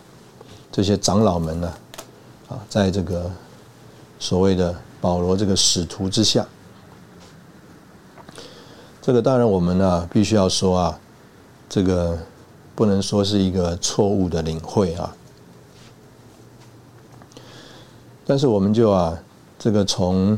[0.71, 1.73] 这些长老们呢，
[2.47, 3.29] 啊，在这个
[4.19, 6.47] 所谓的保罗这个使徒之下，
[9.01, 10.99] 这个当然我们呢必须要说啊，
[11.67, 12.17] 这个
[12.75, 15.13] 不能说是一个错误的领会啊，
[18.25, 19.19] 但是我们就啊，
[19.59, 20.37] 这个从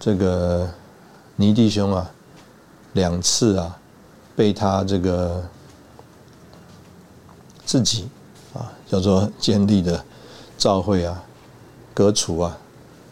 [0.00, 0.68] 这个
[1.36, 2.10] 尼弟兄啊。
[2.94, 3.78] 两次啊，
[4.34, 5.44] 被他这个
[7.64, 8.08] 自己
[8.52, 10.04] 啊叫做建立的
[10.56, 11.22] 教会啊
[11.92, 12.56] 革除啊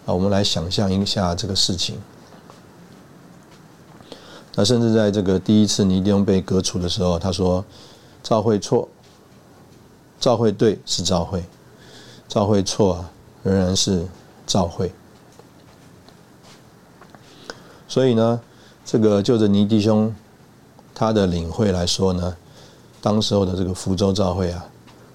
[0.06, 2.00] 啊，我们来想象一下这个事情。
[4.54, 7.64] 那甚至在这个第一次尼丁被革除的时候，他说
[8.22, 8.88] ：“教会错，
[10.20, 11.44] 教会对是教会，
[12.28, 13.10] 教会错啊
[13.42, 14.06] 仍然是
[14.46, 14.92] 教会。”
[17.88, 18.40] 所以呢。
[18.92, 20.14] 这个就着尼弟兄
[20.94, 22.36] 他的领会来说呢，
[23.00, 24.66] 当时候的这个福州教会啊，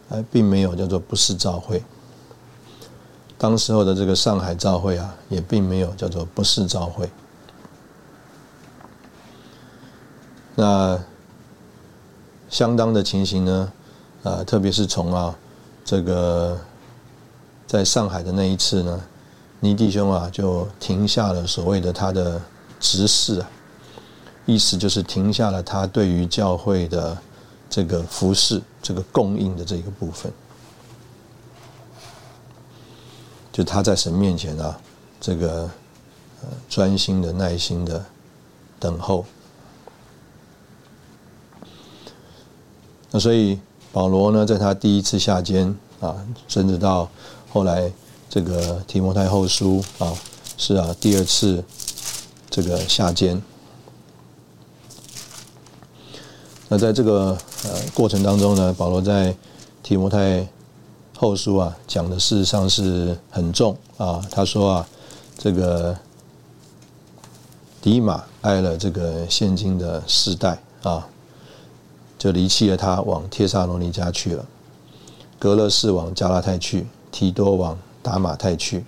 [0.09, 1.77] 哎，并没有叫做不是教会；
[3.37, 7.07] 当时候的这个上海教会啊，也并没有叫做不是教会。
[10.55, 10.99] 那
[12.49, 13.71] 相当的情形呢，
[14.23, 15.37] 啊，特别是从啊
[15.85, 16.59] 这个
[17.67, 18.99] 在上海的那一次呢，
[19.59, 22.41] 尼弟兄啊就停下了所谓的他的
[22.79, 23.47] 执事啊。
[24.47, 27.15] 意思就是停下了他对于教会的
[27.69, 30.31] 这个服饰、这个供应的这个部分，
[33.51, 34.79] 就他在神面前啊，
[35.19, 35.69] 这个
[36.41, 38.05] 呃专心的、耐心的
[38.79, 39.25] 等候。
[43.11, 43.59] 那所以
[43.91, 46.15] 保罗呢，在他第一次下监啊，
[46.47, 47.09] 甚至到
[47.51, 47.91] 后来
[48.29, 50.13] 这个提摩太后书啊，
[50.57, 51.61] 是啊，第二次
[52.49, 53.41] 这个下监。
[56.69, 59.35] 那在这个呃过程当中呢，保罗在
[59.81, 60.47] 提摩太
[61.15, 64.21] 后书啊讲的事实上是很重啊。
[64.31, 64.87] 他说啊，
[65.37, 65.97] 这个
[67.81, 71.07] 迪马爱了这个现今的世代啊。
[72.19, 74.43] 就离弃了他，往帖撒罗尼迦去了。
[75.37, 78.83] 格勒士往加拉太去，提多往达马太去，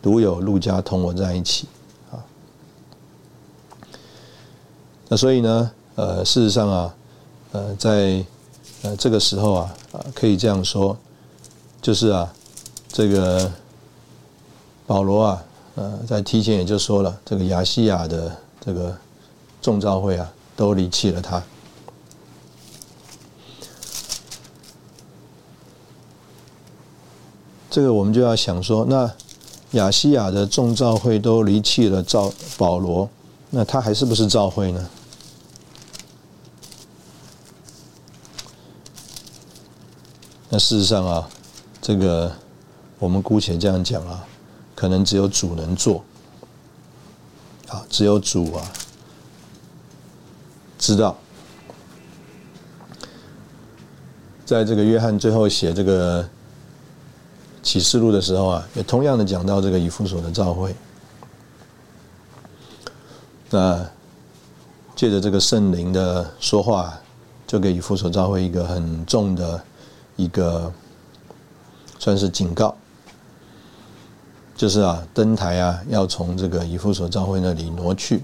[0.00, 1.68] 独有路加同我在一起。
[2.10, 2.24] 啊，
[5.08, 6.94] 那所以呢，呃，事实上啊，
[7.54, 8.24] 呃，在
[8.82, 10.96] 呃这个时候啊，啊，可以这样说，
[11.80, 12.34] 就是啊，
[12.88, 13.48] 这个
[14.88, 15.44] 保罗啊，
[15.76, 18.92] 呃，在提前也就说了，这个亚细亚的这个
[19.62, 21.40] 众召会啊，都离弃了他。
[27.70, 29.08] 这个我们就要想说，那
[29.78, 33.08] 亚西亚的众教会都离弃了赵保罗，
[33.50, 34.90] 那他还是不是教会呢？
[40.54, 41.28] 那事实上啊，
[41.82, 42.30] 这个
[43.00, 44.24] 我们姑且这样讲啊，
[44.72, 46.04] 可能只有主能做，
[47.66, 48.62] 啊，只有主啊
[50.78, 51.16] 知道，
[54.46, 56.24] 在这个约翰最后写这个。
[57.60, 60.76] 启示录的时候啊，也同样的讲到这个以弗所的召会。
[63.48, 63.84] 那
[64.94, 67.00] 借着这个圣灵的说话，
[67.44, 69.64] 就给以弗所召会一个很重的
[70.16, 70.72] 一个
[71.98, 72.74] 算是警告，
[74.56, 78.22] 就是啊，登台啊要从这个以弗所召会那里挪去。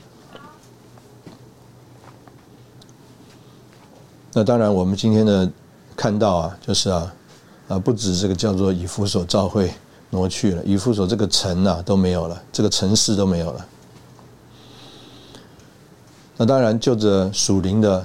[4.32, 5.50] 那当然，我们今天的
[5.96, 7.12] 看到啊，就是啊。
[7.68, 9.72] 啊，不止这个叫做以弗所教会
[10.10, 13.66] 挪去了，以弗所这个城呐都没有了，这个城市都没有了。
[16.36, 18.04] 那当然，就着属灵的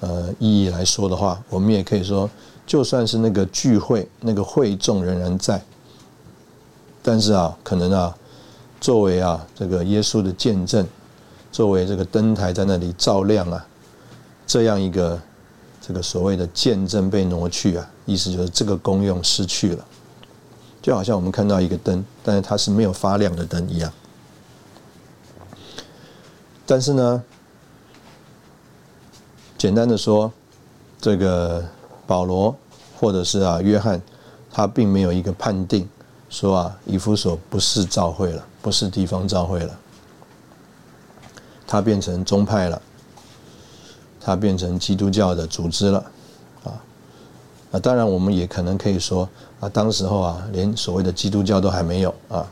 [0.00, 2.28] 呃意义来说的话，我们也可以说，
[2.66, 5.62] 就算是那个聚会、那个会众仍然在，
[7.02, 8.16] 但是啊，可能啊，
[8.80, 10.86] 作为啊这个耶稣的见证，
[11.52, 13.66] 作为这个灯台在那里照亮啊，
[14.46, 15.20] 这样一个。
[15.88, 19.86] 这个所谓的见证被挪去啊，意思就是这个功用失去了，
[20.82, 23.92] 就好像我们看到一个灯，但是它是没有发亮的灯一样。
[26.66, 27.22] 但是呢，
[29.56, 30.32] 简单的说，
[31.00, 31.64] 这个
[32.06, 32.54] 保罗
[32.98, 34.00] 或者是啊约翰，
[34.50, 35.88] 他并没有一个判定
[36.28, 39.78] 说啊以弗所不是教会了，不是地方教会了，
[41.66, 42.80] 他变成宗派了。
[44.28, 46.04] 它变成基督教的组织了，
[46.64, 46.82] 啊，
[47.70, 49.28] 啊，当然我们也可能可以说，
[49.60, 52.44] 啊，当时候啊，连所谓的基督教都还没有啊，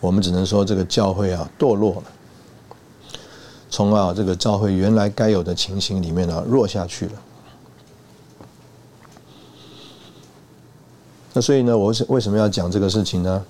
[0.00, 2.02] 我们只能说这个教会啊堕落了，
[3.74, 7.12] 从啊这个教会原来该有的情形里面呢弱下去了。
[11.32, 13.44] 那所以呢，我是为什么要讲这个事情呢？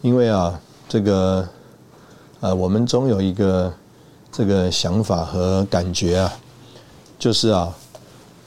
[0.00, 1.46] 因为啊，这个，
[2.40, 3.70] 呃，我们总有一个。
[4.32, 6.32] 这个想法和感觉啊，
[7.18, 7.74] 就是啊，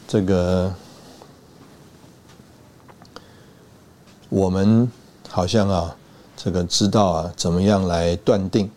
[0.07, 0.73] 这个
[4.29, 4.89] 我们
[5.27, 5.93] 好像啊，
[6.37, 8.71] 这个知道啊，怎么样来断定，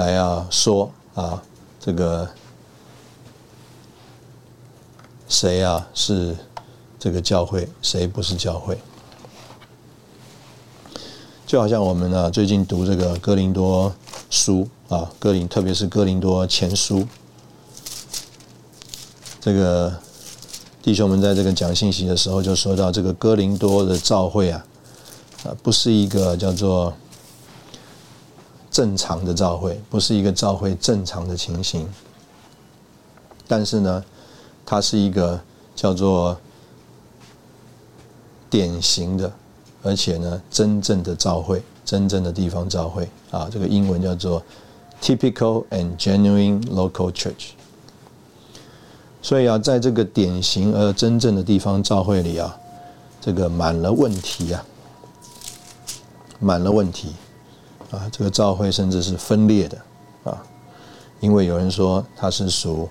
[0.00, 1.42] 来啊说啊，
[1.78, 2.26] 这个
[5.28, 6.34] 谁啊是
[6.98, 8.78] 这个教会，谁不是教会？
[11.46, 13.94] 就好像我们呢最近读这个哥林多
[14.30, 14.66] 书。
[14.88, 17.06] 啊，哥林，特别是哥林多前书，
[19.40, 19.94] 这个
[20.82, 24.66] 弟兄们在这个讲信息的时候，就说到这个哥林多的教会啊，
[25.44, 26.92] 啊，不是一个叫做
[28.80, 31.86] 正常的教会，不是一个教会正常的情形，
[33.46, 34.02] 但是呢，
[34.64, 35.38] 它是一个
[35.76, 36.34] 叫做
[38.48, 39.30] 典型的，
[39.82, 44.42] 而且呢，真正的教会，真正的地方教会啊，这个英文叫做。
[45.02, 47.50] Typical and genuine local church。
[49.20, 52.56] 所以啊，在这个典型而真正的地方教会里啊，
[53.20, 54.64] 这个满了问题啊，
[56.38, 57.14] 满了问题
[57.90, 59.78] 啊，这个教会甚至是分裂的
[60.24, 60.42] 啊，
[61.20, 62.88] 因为有人说他是属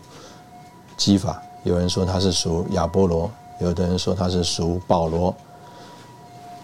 [0.98, 3.32] 基法，有人说他是属亚波罗，
[3.62, 5.34] 有的人说他是属保罗，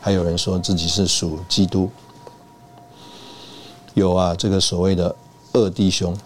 [0.02, 1.90] 还有人说自己是属基督。
[3.94, 5.16] 有啊，这个所谓的
[5.54, 6.18] 二弟兄，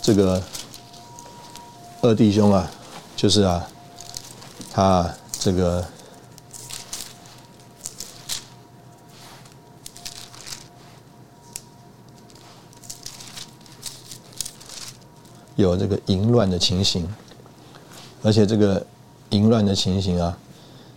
[0.00, 0.40] 这个
[2.02, 2.70] 二弟兄啊，
[3.16, 3.66] 就是啊，
[4.72, 5.84] 他这个
[15.60, 17.08] 有这个淫乱的情形，
[18.22, 18.84] 而且这个
[19.30, 20.36] 淫乱的情形啊，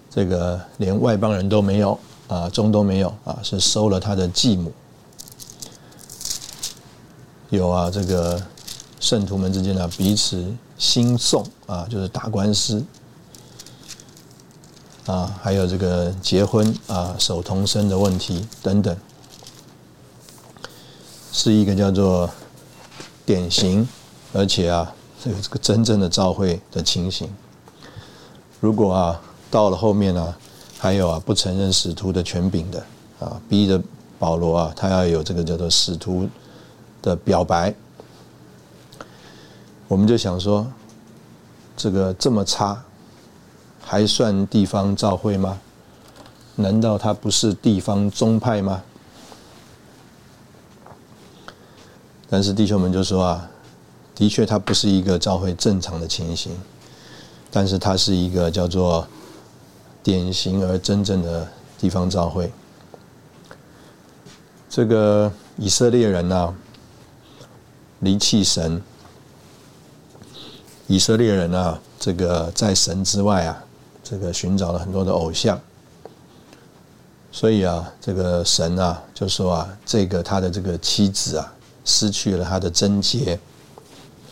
[0.09, 1.97] 这个连外邦人都没有。
[2.29, 4.71] 啊，中都没有啊，是收了他的继母。
[7.49, 8.41] 有啊，这个
[8.99, 12.83] 圣徒们之间呢，彼此兴讼啊，就是打官司
[15.05, 18.97] 啊，还有这个结婚啊，守童身的问题等等，
[21.31, 22.27] 是一个叫做
[23.25, 23.87] 典型，
[24.33, 27.29] 而且啊，这个这个真正的召会的情形。
[28.59, 29.21] 如果啊，
[29.51, 30.35] 到了后面呢？
[30.79, 32.83] 还有啊，不承认使徒的权柄的
[33.19, 33.81] 啊，逼着
[34.19, 36.27] 保罗啊，他要有这个叫做使徒
[37.01, 37.73] 的表白。
[39.87, 40.67] 我们就想说，
[41.77, 42.83] 这个这么差，
[43.81, 45.57] 还算地方召会吗？
[46.55, 48.83] 难道他不是地方宗派吗？
[52.29, 53.49] 但是弟兄们就说啊，
[54.15, 56.55] 的确它不是一个召会正常的情形，
[57.51, 59.07] 但是它是一个叫做。
[60.05, 61.47] 典型而真正的
[61.79, 62.51] 地方召会，
[64.69, 66.53] 这个以色列人呢，
[68.01, 68.81] 离弃神；
[70.87, 73.63] 以色列人啊，这个在神之外啊，
[74.03, 75.57] 这个寻找了很多的偶像，
[77.31, 81.53] 所以啊，这个神啊，就说啊，这个他的这个妻子啊，
[81.85, 83.39] 失去了他的贞洁，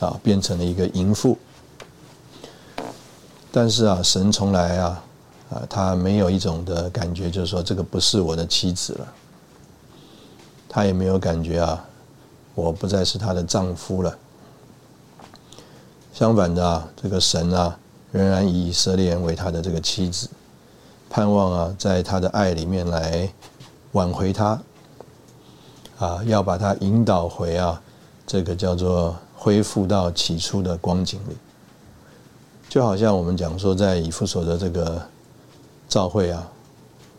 [0.01, 1.37] 啊，变成了一个淫妇。
[3.49, 5.03] 但是啊，神从来啊。
[5.51, 9.07] 啊，他没有一种的感觉，就是说这个不是我的妻子了。
[10.69, 11.85] 他也没有感觉啊，
[12.55, 14.17] 我不再是他的丈夫了。
[16.13, 17.77] 相反的啊，这个神啊，
[18.13, 20.29] 仍然以以色列人为他的这个妻子，
[21.09, 23.29] 盼望啊，在他的爱里面来
[23.91, 24.57] 挽回他。
[25.99, 27.81] 啊，要把他引导回啊，
[28.25, 31.35] 这个叫做恢复到起初的光景里。
[32.69, 35.01] 就好像我们讲说，在以弗所的这个。
[35.91, 36.49] 召会啊，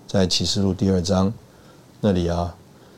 [0.08, 1.30] 在启示录第二章
[2.00, 2.54] 那里啊，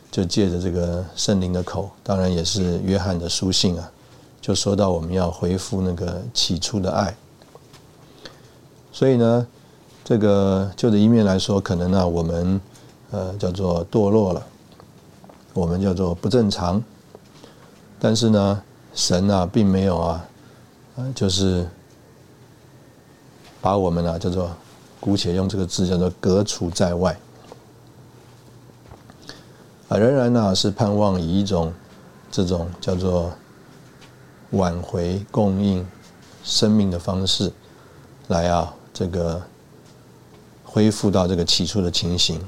[0.08, 3.90] 就借着这个圣灵的口，当然也是约翰的书信啊，
[4.40, 7.12] 就说到我们要回复那个起初的爱。
[8.92, 9.44] 所以呢，
[10.04, 12.60] 这个就的一面来说，可能呢我们
[13.10, 14.46] 呃叫做堕落了，
[15.54, 16.80] 我们叫做不正常。
[17.98, 18.62] 但是呢，
[18.94, 20.24] 神啊并没有啊，
[21.14, 21.68] 就是
[23.60, 24.50] 把我们啊叫做。
[25.00, 27.14] 姑且用这个字叫做“隔除在外”，
[29.86, 31.70] 啊，仍然呢是盼望以一种
[32.30, 33.30] 这种叫做
[34.52, 35.86] 挽回、供应
[36.42, 37.52] 生命的方式
[38.28, 39.42] 来啊，这个
[40.64, 42.40] 恢复到这个起初的情形。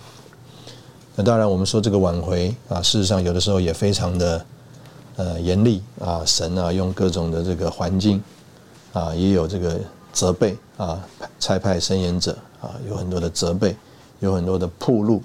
[1.15, 4.47] 那当然，我们说这个挽回啊，事实上有的时候也非常的
[5.17, 8.23] 呃严厉啊，神啊用各种的这个环境
[8.93, 9.81] 啊，也有这个
[10.13, 11.01] 责备啊，
[11.39, 12.37] 差派伸言者。
[12.59, 13.77] 啊，有很多的责备，
[14.19, 15.23] 有很多的铺路，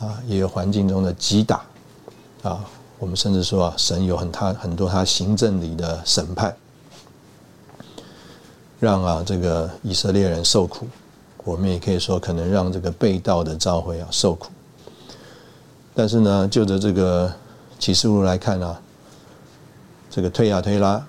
[0.00, 1.62] 啊，也有环境中的击打，
[2.42, 2.68] 啊，
[2.98, 6.54] 我们甚至说啊，神有很他很多他行政里的审判，
[8.80, 10.88] 让啊这个以色列人受苦，
[11.44, 14.50] 我们也可以说可能让这个被盗的召会啊受苦。
[15.94, 17.32] 但是呢，就着这个
[17.78, 18.82] 启示录来看啊，
[20.14, 21.04] 这个推亚推拉，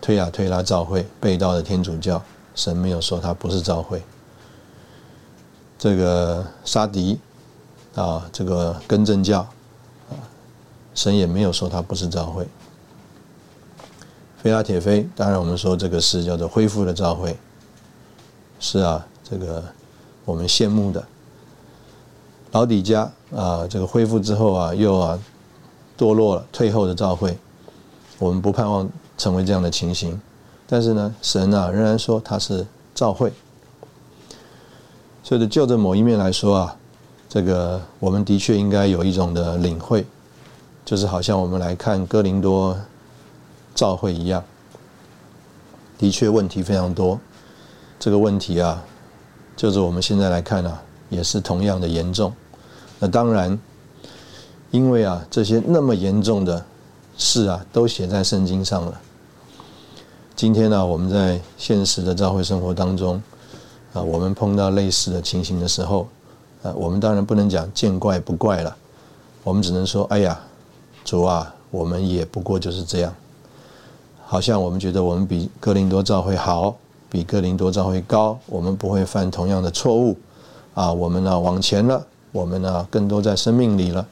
[0.00, 2.22] 推亚推拉召会被盗的天主教。
[2.54, 4.00] 神没有说他不是召会，
[5.76, 7.18] 这个沙迪
[7.96, 9.40] 啊，这个根正教
[10.08, 10.14] 啊，
[10.94, 12.46] 神也没有说他不是召会。
[14.40, 17.36] 菲拉铁菲，当然我们说这个是叫做恢复的召会，
[18.60, 19.64] 是啊，这个
[20.24, 21.04] 我们羡慕的。
[22.52, 25.18] 老底家啊，这个恢复之后啊，又啊
[25.98, 27.36] 堕落了，退后的召会，
[28.18, 30.20] 我们不盼望成为这样的情形。
[30.66, 33.32] 但是呢，神啊仍然说他是召会，
[35.22, 36.76] 所以就着某一面来说啊，
[37.28, 40.04] 这个我们的确应该有一种的领会，
[40.84, 42.76] 就是好像我们来看哥林多
[43.74, 44.44] 召会一样，
[45.96, 47.18] 的确问题非常多。
[47.98, 48.84] 这个问题啊，
[49.56, 52.32] 就是我们现在来看啊，也是同样的严重。
[52.98, 53.58] 那当然，
[54.70, 56.64] 因为啊这些那么严重的
[57.18, 59.00] 事啊，都写在圣经上了。
[60.36, 63.20] 今天呢，我们在现实的教会生活当中，
[63.92, 66.06] 啊，我们碰到类似的情形的时候，
[66.62, 68.74] 呃，我们当然不能讲见怪不怪了，
[69.42, 70.38] 我们只能说，哎呀，
[71.04, 73.12] 主啊，我们也不过就是这样。
[74.24, 76.76] 好像我们觉得我们比哥林多教会好，
[77.10, 80.16] 比哥林多教会高，我们不会犯同样的错误，
[80.72, 84.06] 啊，我们呢往前了，我们呢更多在生命里了。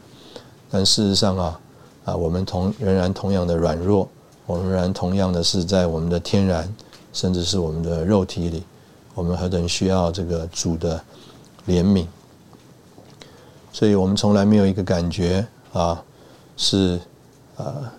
[0.69, 1.61] 但事实上啊，
[2.07, 4.09] 啊，我们同仍然同样的软弱，
[4.47, 6.73] 我们仍然同样的是在我们的天然，
[7.13, 8.63] 甚至是我们的肉体里，
[9.13, 11.03] 我们何等需要这个主的
[11.67, 12.07] 怜悯。
[13.73, 16.01] 所以我们从来没有一个感觉啊，
[16.57, 17.01] 是
[17.57, 17.91] 呃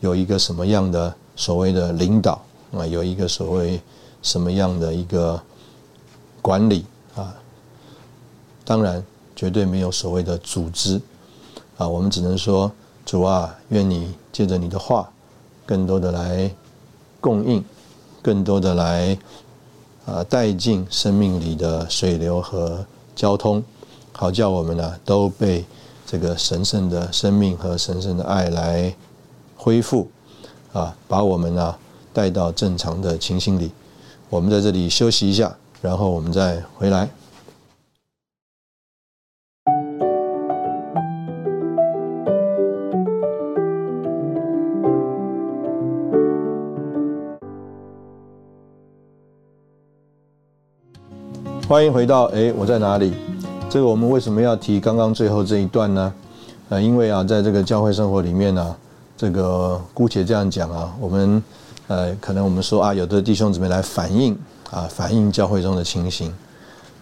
[0.00, 2.42] 有一个什么样的所谓的领导
[2.72, 3.80] 啊，有一个所谓
[4.22, 5.40] 什么样的一个
[6.42, 6.84] 管理
[7.14, 7.32] 啊，
[8.64, 9.00] 当然
[9.36, 11.00] 绝对没有所谓的组织
[11.80, 12.70] 啊，我们只能说
[13.06, 15.08] 主啊，愿你借着你的话，
[15.64, 16.54] 更多的来
[17.22, 17.64] 供应，
[18.20, 19.16] 更多的来
[20.04, 22.84] 啊带进生命里的水流和
[23.16, 23.64] 交通。
[24.12, 25.64] 好叫我们呢都被
[26.04, 28.94] 这个神圣的生命和神圣的爱来
[29.56, 30.06] 恢复
[30.74, 31.74] 啊，把我们呢
[32.12, 33.72] 带到正常的情形里。
[34.28, 37.08] 我们在这里休息一下，然后我们再回来。
[51.70, 53.14] 欢迎回到哎，我在哪里？
[53.70, 56.12] 这个我们为什么要提刚刚最后这一段呢？
[56.68, 58.76] 呃，因为啊，在这个教会生活里面呢，
[59.16, 61.40] 这个姑且这样讲啊，我们
[61.86, 64.36] 呃，可能我们说啊，有的弟兄姊妹来反映
[64.72, 66.34] 啊，反映教会中的情形。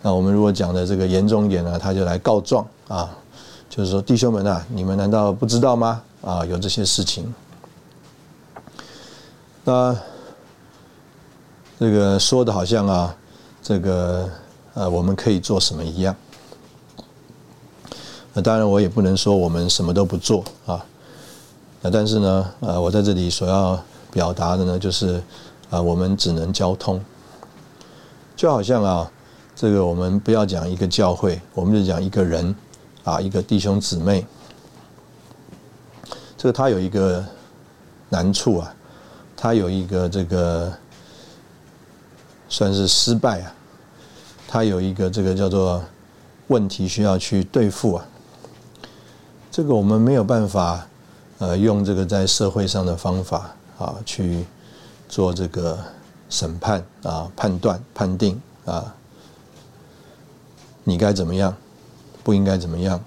[0.03, 3.09] 那我们如果讲的这个严重一点呢，他就来告状啊，
[3.71, 6.03] 就是说弟兄们啊，你们难道不知道吗？
[6.21, 7.35] 啊，有这些事情。
[9.64, 9.97] 那
[11.81, 13.16] 这个说的好像啊，
[13.62, 14.29] 这个
[14.75, 16.14] 呃，我们可以做什么一样。
[18.35, 20.85] 那当然，我也不能说我们什么都不做啊。
[21.81, 25.23] 那但是呢，呃，我在这里所要表达的呢，就是
[25.71, 27.03] 啊，我们只能交通。
[28.37, 29.11] 就好像啊，
[29.57, 32.55] 这个我们不要讲一个教会，我们就讲一个人
[33.03, 34.25] 啊，一个弟兄姊妹。
[36.37, 37.25] 这个他有一个
[38.09, 38.73] 难处啊，
[39.37, 40.73] 他有一个这个
[42.49, 43.55] 算是失败啊，
[44.51, 45.84] 他有一个这个叫做
[46.46, 48.09] 问题需要去对付啊。
[49.51, 50.86] 这个我们没有办法，
[51.38, 54.46] 呃，用这个在社会上的方法啊去
[55.07, 55.78] 做这个
[56.30, 58.94] 审判啊、判断、判定啊，
[60.82, 61.55] 你该怎么样，
[62.24, 62.99] 不应该怎么样，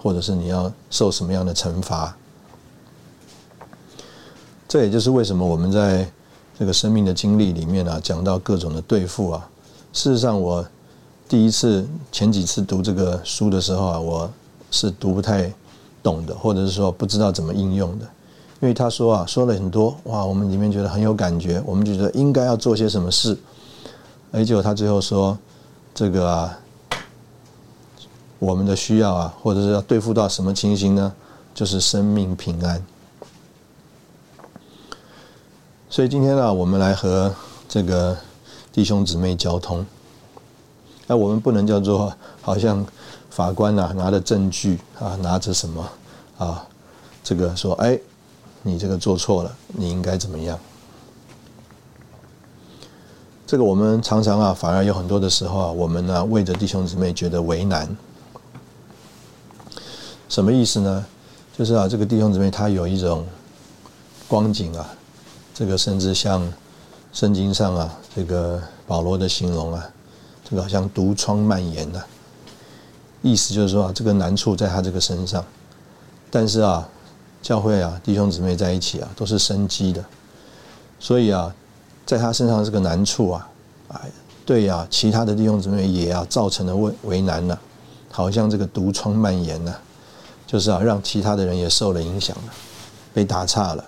[0.00, 2.16] 或者是你要受什么样的惩罚。
[4.68, 6.08] 这也就是为什么我们在
[6.56, 9.48] 这个生命的经历里面啊，讲到各种的对付啊。
[9.92, 10.66] 事实上，我
[11.28, 14.30] 第一次前几次读这个书的时候啊，我
[14.70, 15.52] 是读不太。
[16.04, 18.04] 懂的，或者是说不知道怎么应用的，
[18.60, 23.34] 因为他说啊，说了很多哇，我们里面觉得很有感觉，我们觉得应该要做些什么事，
[24.30, 25.38] 而结果他最后说，
[25.94, 26.58] 这个啊，
[28.38, 31.10] 我们的需要啊，或者是要对付到什么情形呢？
[31.54, 32.84] 就是生命平安。
[35.88, 37.34] 所以今天呢，我们来和
[37.66, 38.14] 这个
[38.70, 39.86] 弟兄姊妹交通，
[41.06, 42.86] 那我们不能叫做好像。
[43.30, 45.90] 法官呐，拿着证据啊，拿着什么
[46.38, 46.64] 啊？
[47.24, 47.98] 这个说，哎，
[48.62, 50.56] 你这个做错了，你应该怎么样？
[53.44, 57.96] 这个我们常常啊，反而有很多的时候啊，我们呢为着弟兄姊妹觉得为难。
[60.28, 61.04] 什么意思呢？
[61.58, 63.26] 就是啊，这个弟兄姊妹他有一种
[64.28, 64.88] 光景啊，
[65.52, 66.52] 这个甚至像
[67.12, 69.90] 圣经上啊，这个保罗的形容啊，
[70.48, 72.02] 这个好像毒疮蔓延呐。
[73.22, 75.42] 意思就是说啊，这个难处在他这个身上，
[76.30, 76.86] 但是啊，
[77.40, 80.04] 教会啊，弟兄姊妹在一起啊，都是生机的，
[81.00, 81.54] 所以啊，
[82.04, 83.48] 在他身上这个难处啊，
[83.88, 84.00] 哎，
[84.44, 87.58] 对呀，其他的弟兄姊妹也啊，造成了为为难了，
[88.10, 89.80] 好像这个毒疮蔓延了，
[90.46, 92.52] 就是啊，让其他的人也受了影响了，
[93.14, 93.82] 被打岔了，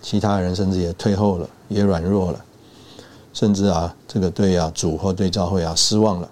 [0.00, 2.44] 其他人甚至也退后了，也软弱了，
[3.32, 6.30] 甚至啊，这个对啊主或对教会啊失望了。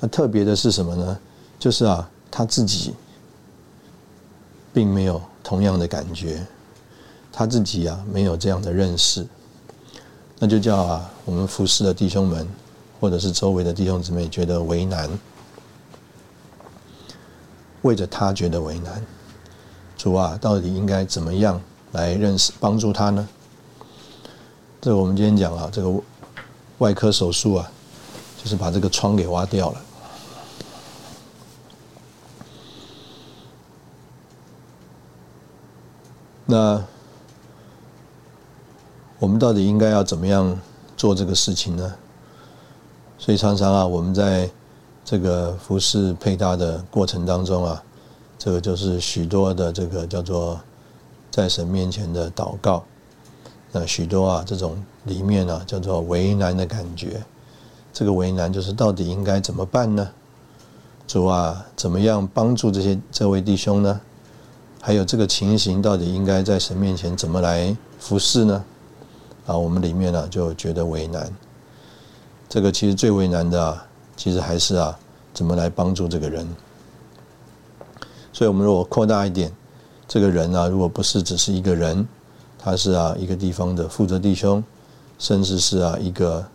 [0.00, 1.18] 那特别的是什么呢？
[1.58, 2.94] 就是啊，他自己
[4.72, 6.44] 并没有同样的感觉，
[7.30, 9.26] 他自己啊没有这样的认识，
[10.38, 12.48] 那就叫啊我们服侍的弟兄们，
[13.00, 15.08] 或者是周围的弟兄姊妹觉得为难，
[17.82, 19.04] 为着他觉得为难，
[19.96, 21.60] 主啊，到底应该怎么样
[21.92, 23.28] 来认识帮助他呢？
[24.82, 25.90] 这我们今天讲啊，这个
[26.78, 27.70] 外科手术啊。
[28.42, 29.80] 就是把这个窗给挖掉了。
[36.44, 36.84] 那
[39.20, 40.58] 我们到底应该要怎么样
[40.96, 41.94] 做这个事情呢？
[43.16, 44.50] 所以常常啊，我们在
[45.04, 47.80] 这个服饰配搭的过程当中啊，
[48.36, 50.60] 这个就是许多的这个叫做
[51.30, 52.82] 在神面前的祷告。
[53.72, 57.22] 那许多啊，这种里面啊，叫做为难的感觉。
[57.92, 60.08] 这个为难就是到底应该怎么办呢？
[61.06, 64.00] 主啊，怎么样帮助这些这位弟兄呢？
[64.80, 68.64] 还有这个情形到底应该在神面前怎么来服侍呢？
[69.46, 71.30] 啊，我们里面呢就觉得为难。
[72.48, 74.98] 这个其实最为难的啊，其实还是啊，
[75.32, 76.46] 怎么来帮助这个人？
[78.32, 79.52] 所以我们如果扩大一点，
[80.06, 82.06] 这个人啊，如果不是只是一个人，
[82.62, 84.62] 他是啊一个地方的负责弟兄，
[85.18, 86.46] 甚至是啊一个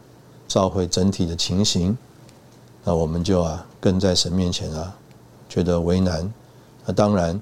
[0.47, 1.97] 召会整体的情形，
[2.83, 4.95] 那我们就啊更在神面前啊
[5.49, 6.33] 觉得为难。
[6.85, 7.39] 那当然。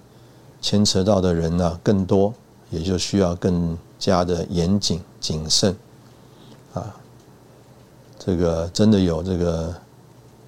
[0.61, 2.33] 牵扯到的人呢更多，
[2.71, 5.75] 也就需要更加的严谨谨慎
[6.73, 6.95] 啊。
[8.17, 9.71] 这个真的有这个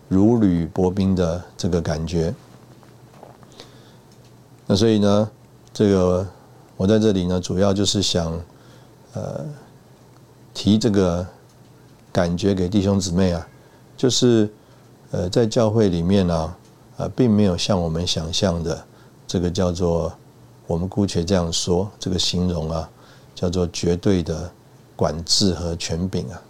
[0.08, 2.34] 如履薄冰的这个感觉。
[4.66, 5.30] 那所以呢，
[5.72, 6.28] 这个
[6.78, 8.32] 我在这里呢，主要就是想
[9.14, 9.44] 呃
[10.54, 11.28] 提这个
[12.12, 13.48] 感觉给弟兄姊妹啊，
[13.98, 14.50] 就是
[15.12, 16.56] 呃在教会里面呢
[16.98, 18.86] 啊，并没有像我们想象的。
[19.30, 20.14] 这个叫做，
[20.68, 22.90] 我们姑且这样说，这个形容啊，
[23.36, 24.50] 叫做绝对的
[24.96, 26.42] 管制和权柄啊。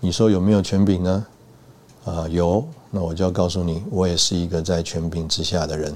[0.00, 1.26] 你说有没有权柄呢？
[2.04, 5.94] 啊，有，那我就要告诉你，我也是一个在权柄之下的人。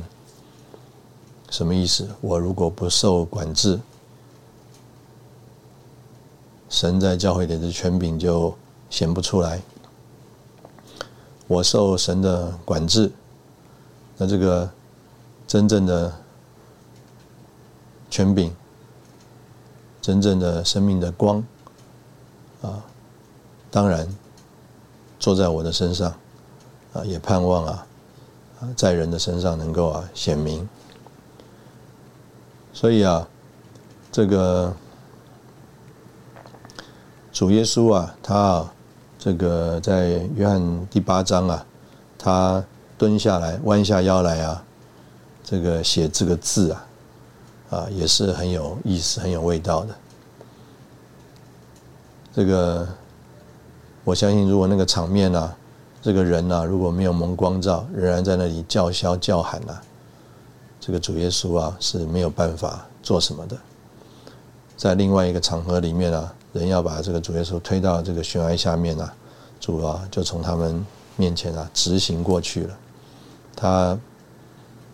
[1.50, 2.08] 什么意思？
[2.20, 3.80] 我如果不受管制，
[6.68, 8.54] 神在教会里的权柄就
[8.90, 9.62] 显不出来。
[11.46, 13.10] 我受神的管制。
[14.18, 14.68] 那这个
[15.46, 16.12] 真正的
[18.10, 18.54] 权柄，
[20.02, 21.42] 真正的生命的光
[22.60, 22.84] 啊，
[23.70, 24.06] 当然
[25.18, 26.12] 坐在我的身上
[26.92, 27.86] 啊，也盼望啊
[28.60, 30.68] 啊，在人的身上能够啊显明。
[32.78, 33.26] 所以啊，
[34.12, 34.72] 这个
[37.32, 38.72] 主耶稣啊，他啊，
[39.18, 41.66] 这个在约翰第八章啊，
[42.16, 42.64] 他。
[42.96, 44.64] 蹲下来，弯下腰来啊，
[45.44, 46.86] 这个写这个字啊，
[47.70, 49.94] 啊，也是很有意思、很有味道的。
[52.34, 52.88] 这个
[54.02, 55.54] 我相信，如果那个场面呢，
[56.02, 59.78] 这个人呢，如果没有蒙光照，仍然在那里叫嚣叫喊呢，
[60.88, 63.54] 这个主耶稣啊是没有办法做什么的。
[64.74, 69.14] 在另外一个场合里面啊，人要把这个主耶稣推到这个悬崖下面啊，
[69.60, 70.82] 主啊就从他们
[71.16, 72.78] 面前啊直行过去了。
[73.54, 73.98] 他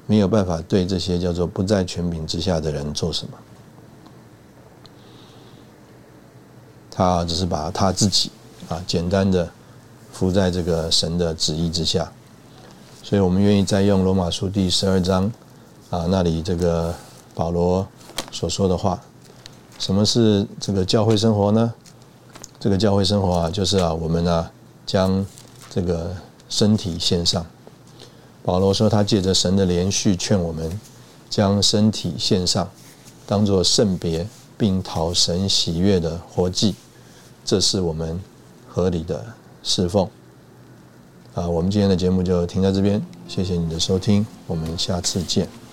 [0.09, 3.38] 没有办法对这些叫做不在权柄之下的人做什么，
[6.90, 8.32] 他只是把他自己
[8.68, 9.49] 啊简单的
[10.11, 12.11] 服在这个神的旨意之下，
[13.01, 15.30] 所以我们愿意再用罗马书第十二章
[15.91, 16.95] 啊那里这个
[17.35, 17.87] 保罗
[18.30, 19.01] 所说的话，
[19.78, 21.72] 什么是这个教会生活呢？
[22.59, 24.51] 这个教会生活啊，就是啊我们呢
[24.87, 25.24] 将
[25.70, 26.14] 这个
[26.49, 27.45] 身体献上。
[28.43, 30.78] 保罗说：“他借着神的连续劝我们，
[31.30, 32.68] 将身体献上，
[33.26, 34.26] 当做圣别，
[34.59, 36.74] 并讨神喜悦的活祭，
[37.43, 38.20] 这是我们
[38.68, 39.24] 合理的
[39.62, 40.07] 侍奉。”
[41.35, 45.63] 啊，我们今天的节目就停在这边，谢谢你的收听，我们下次见。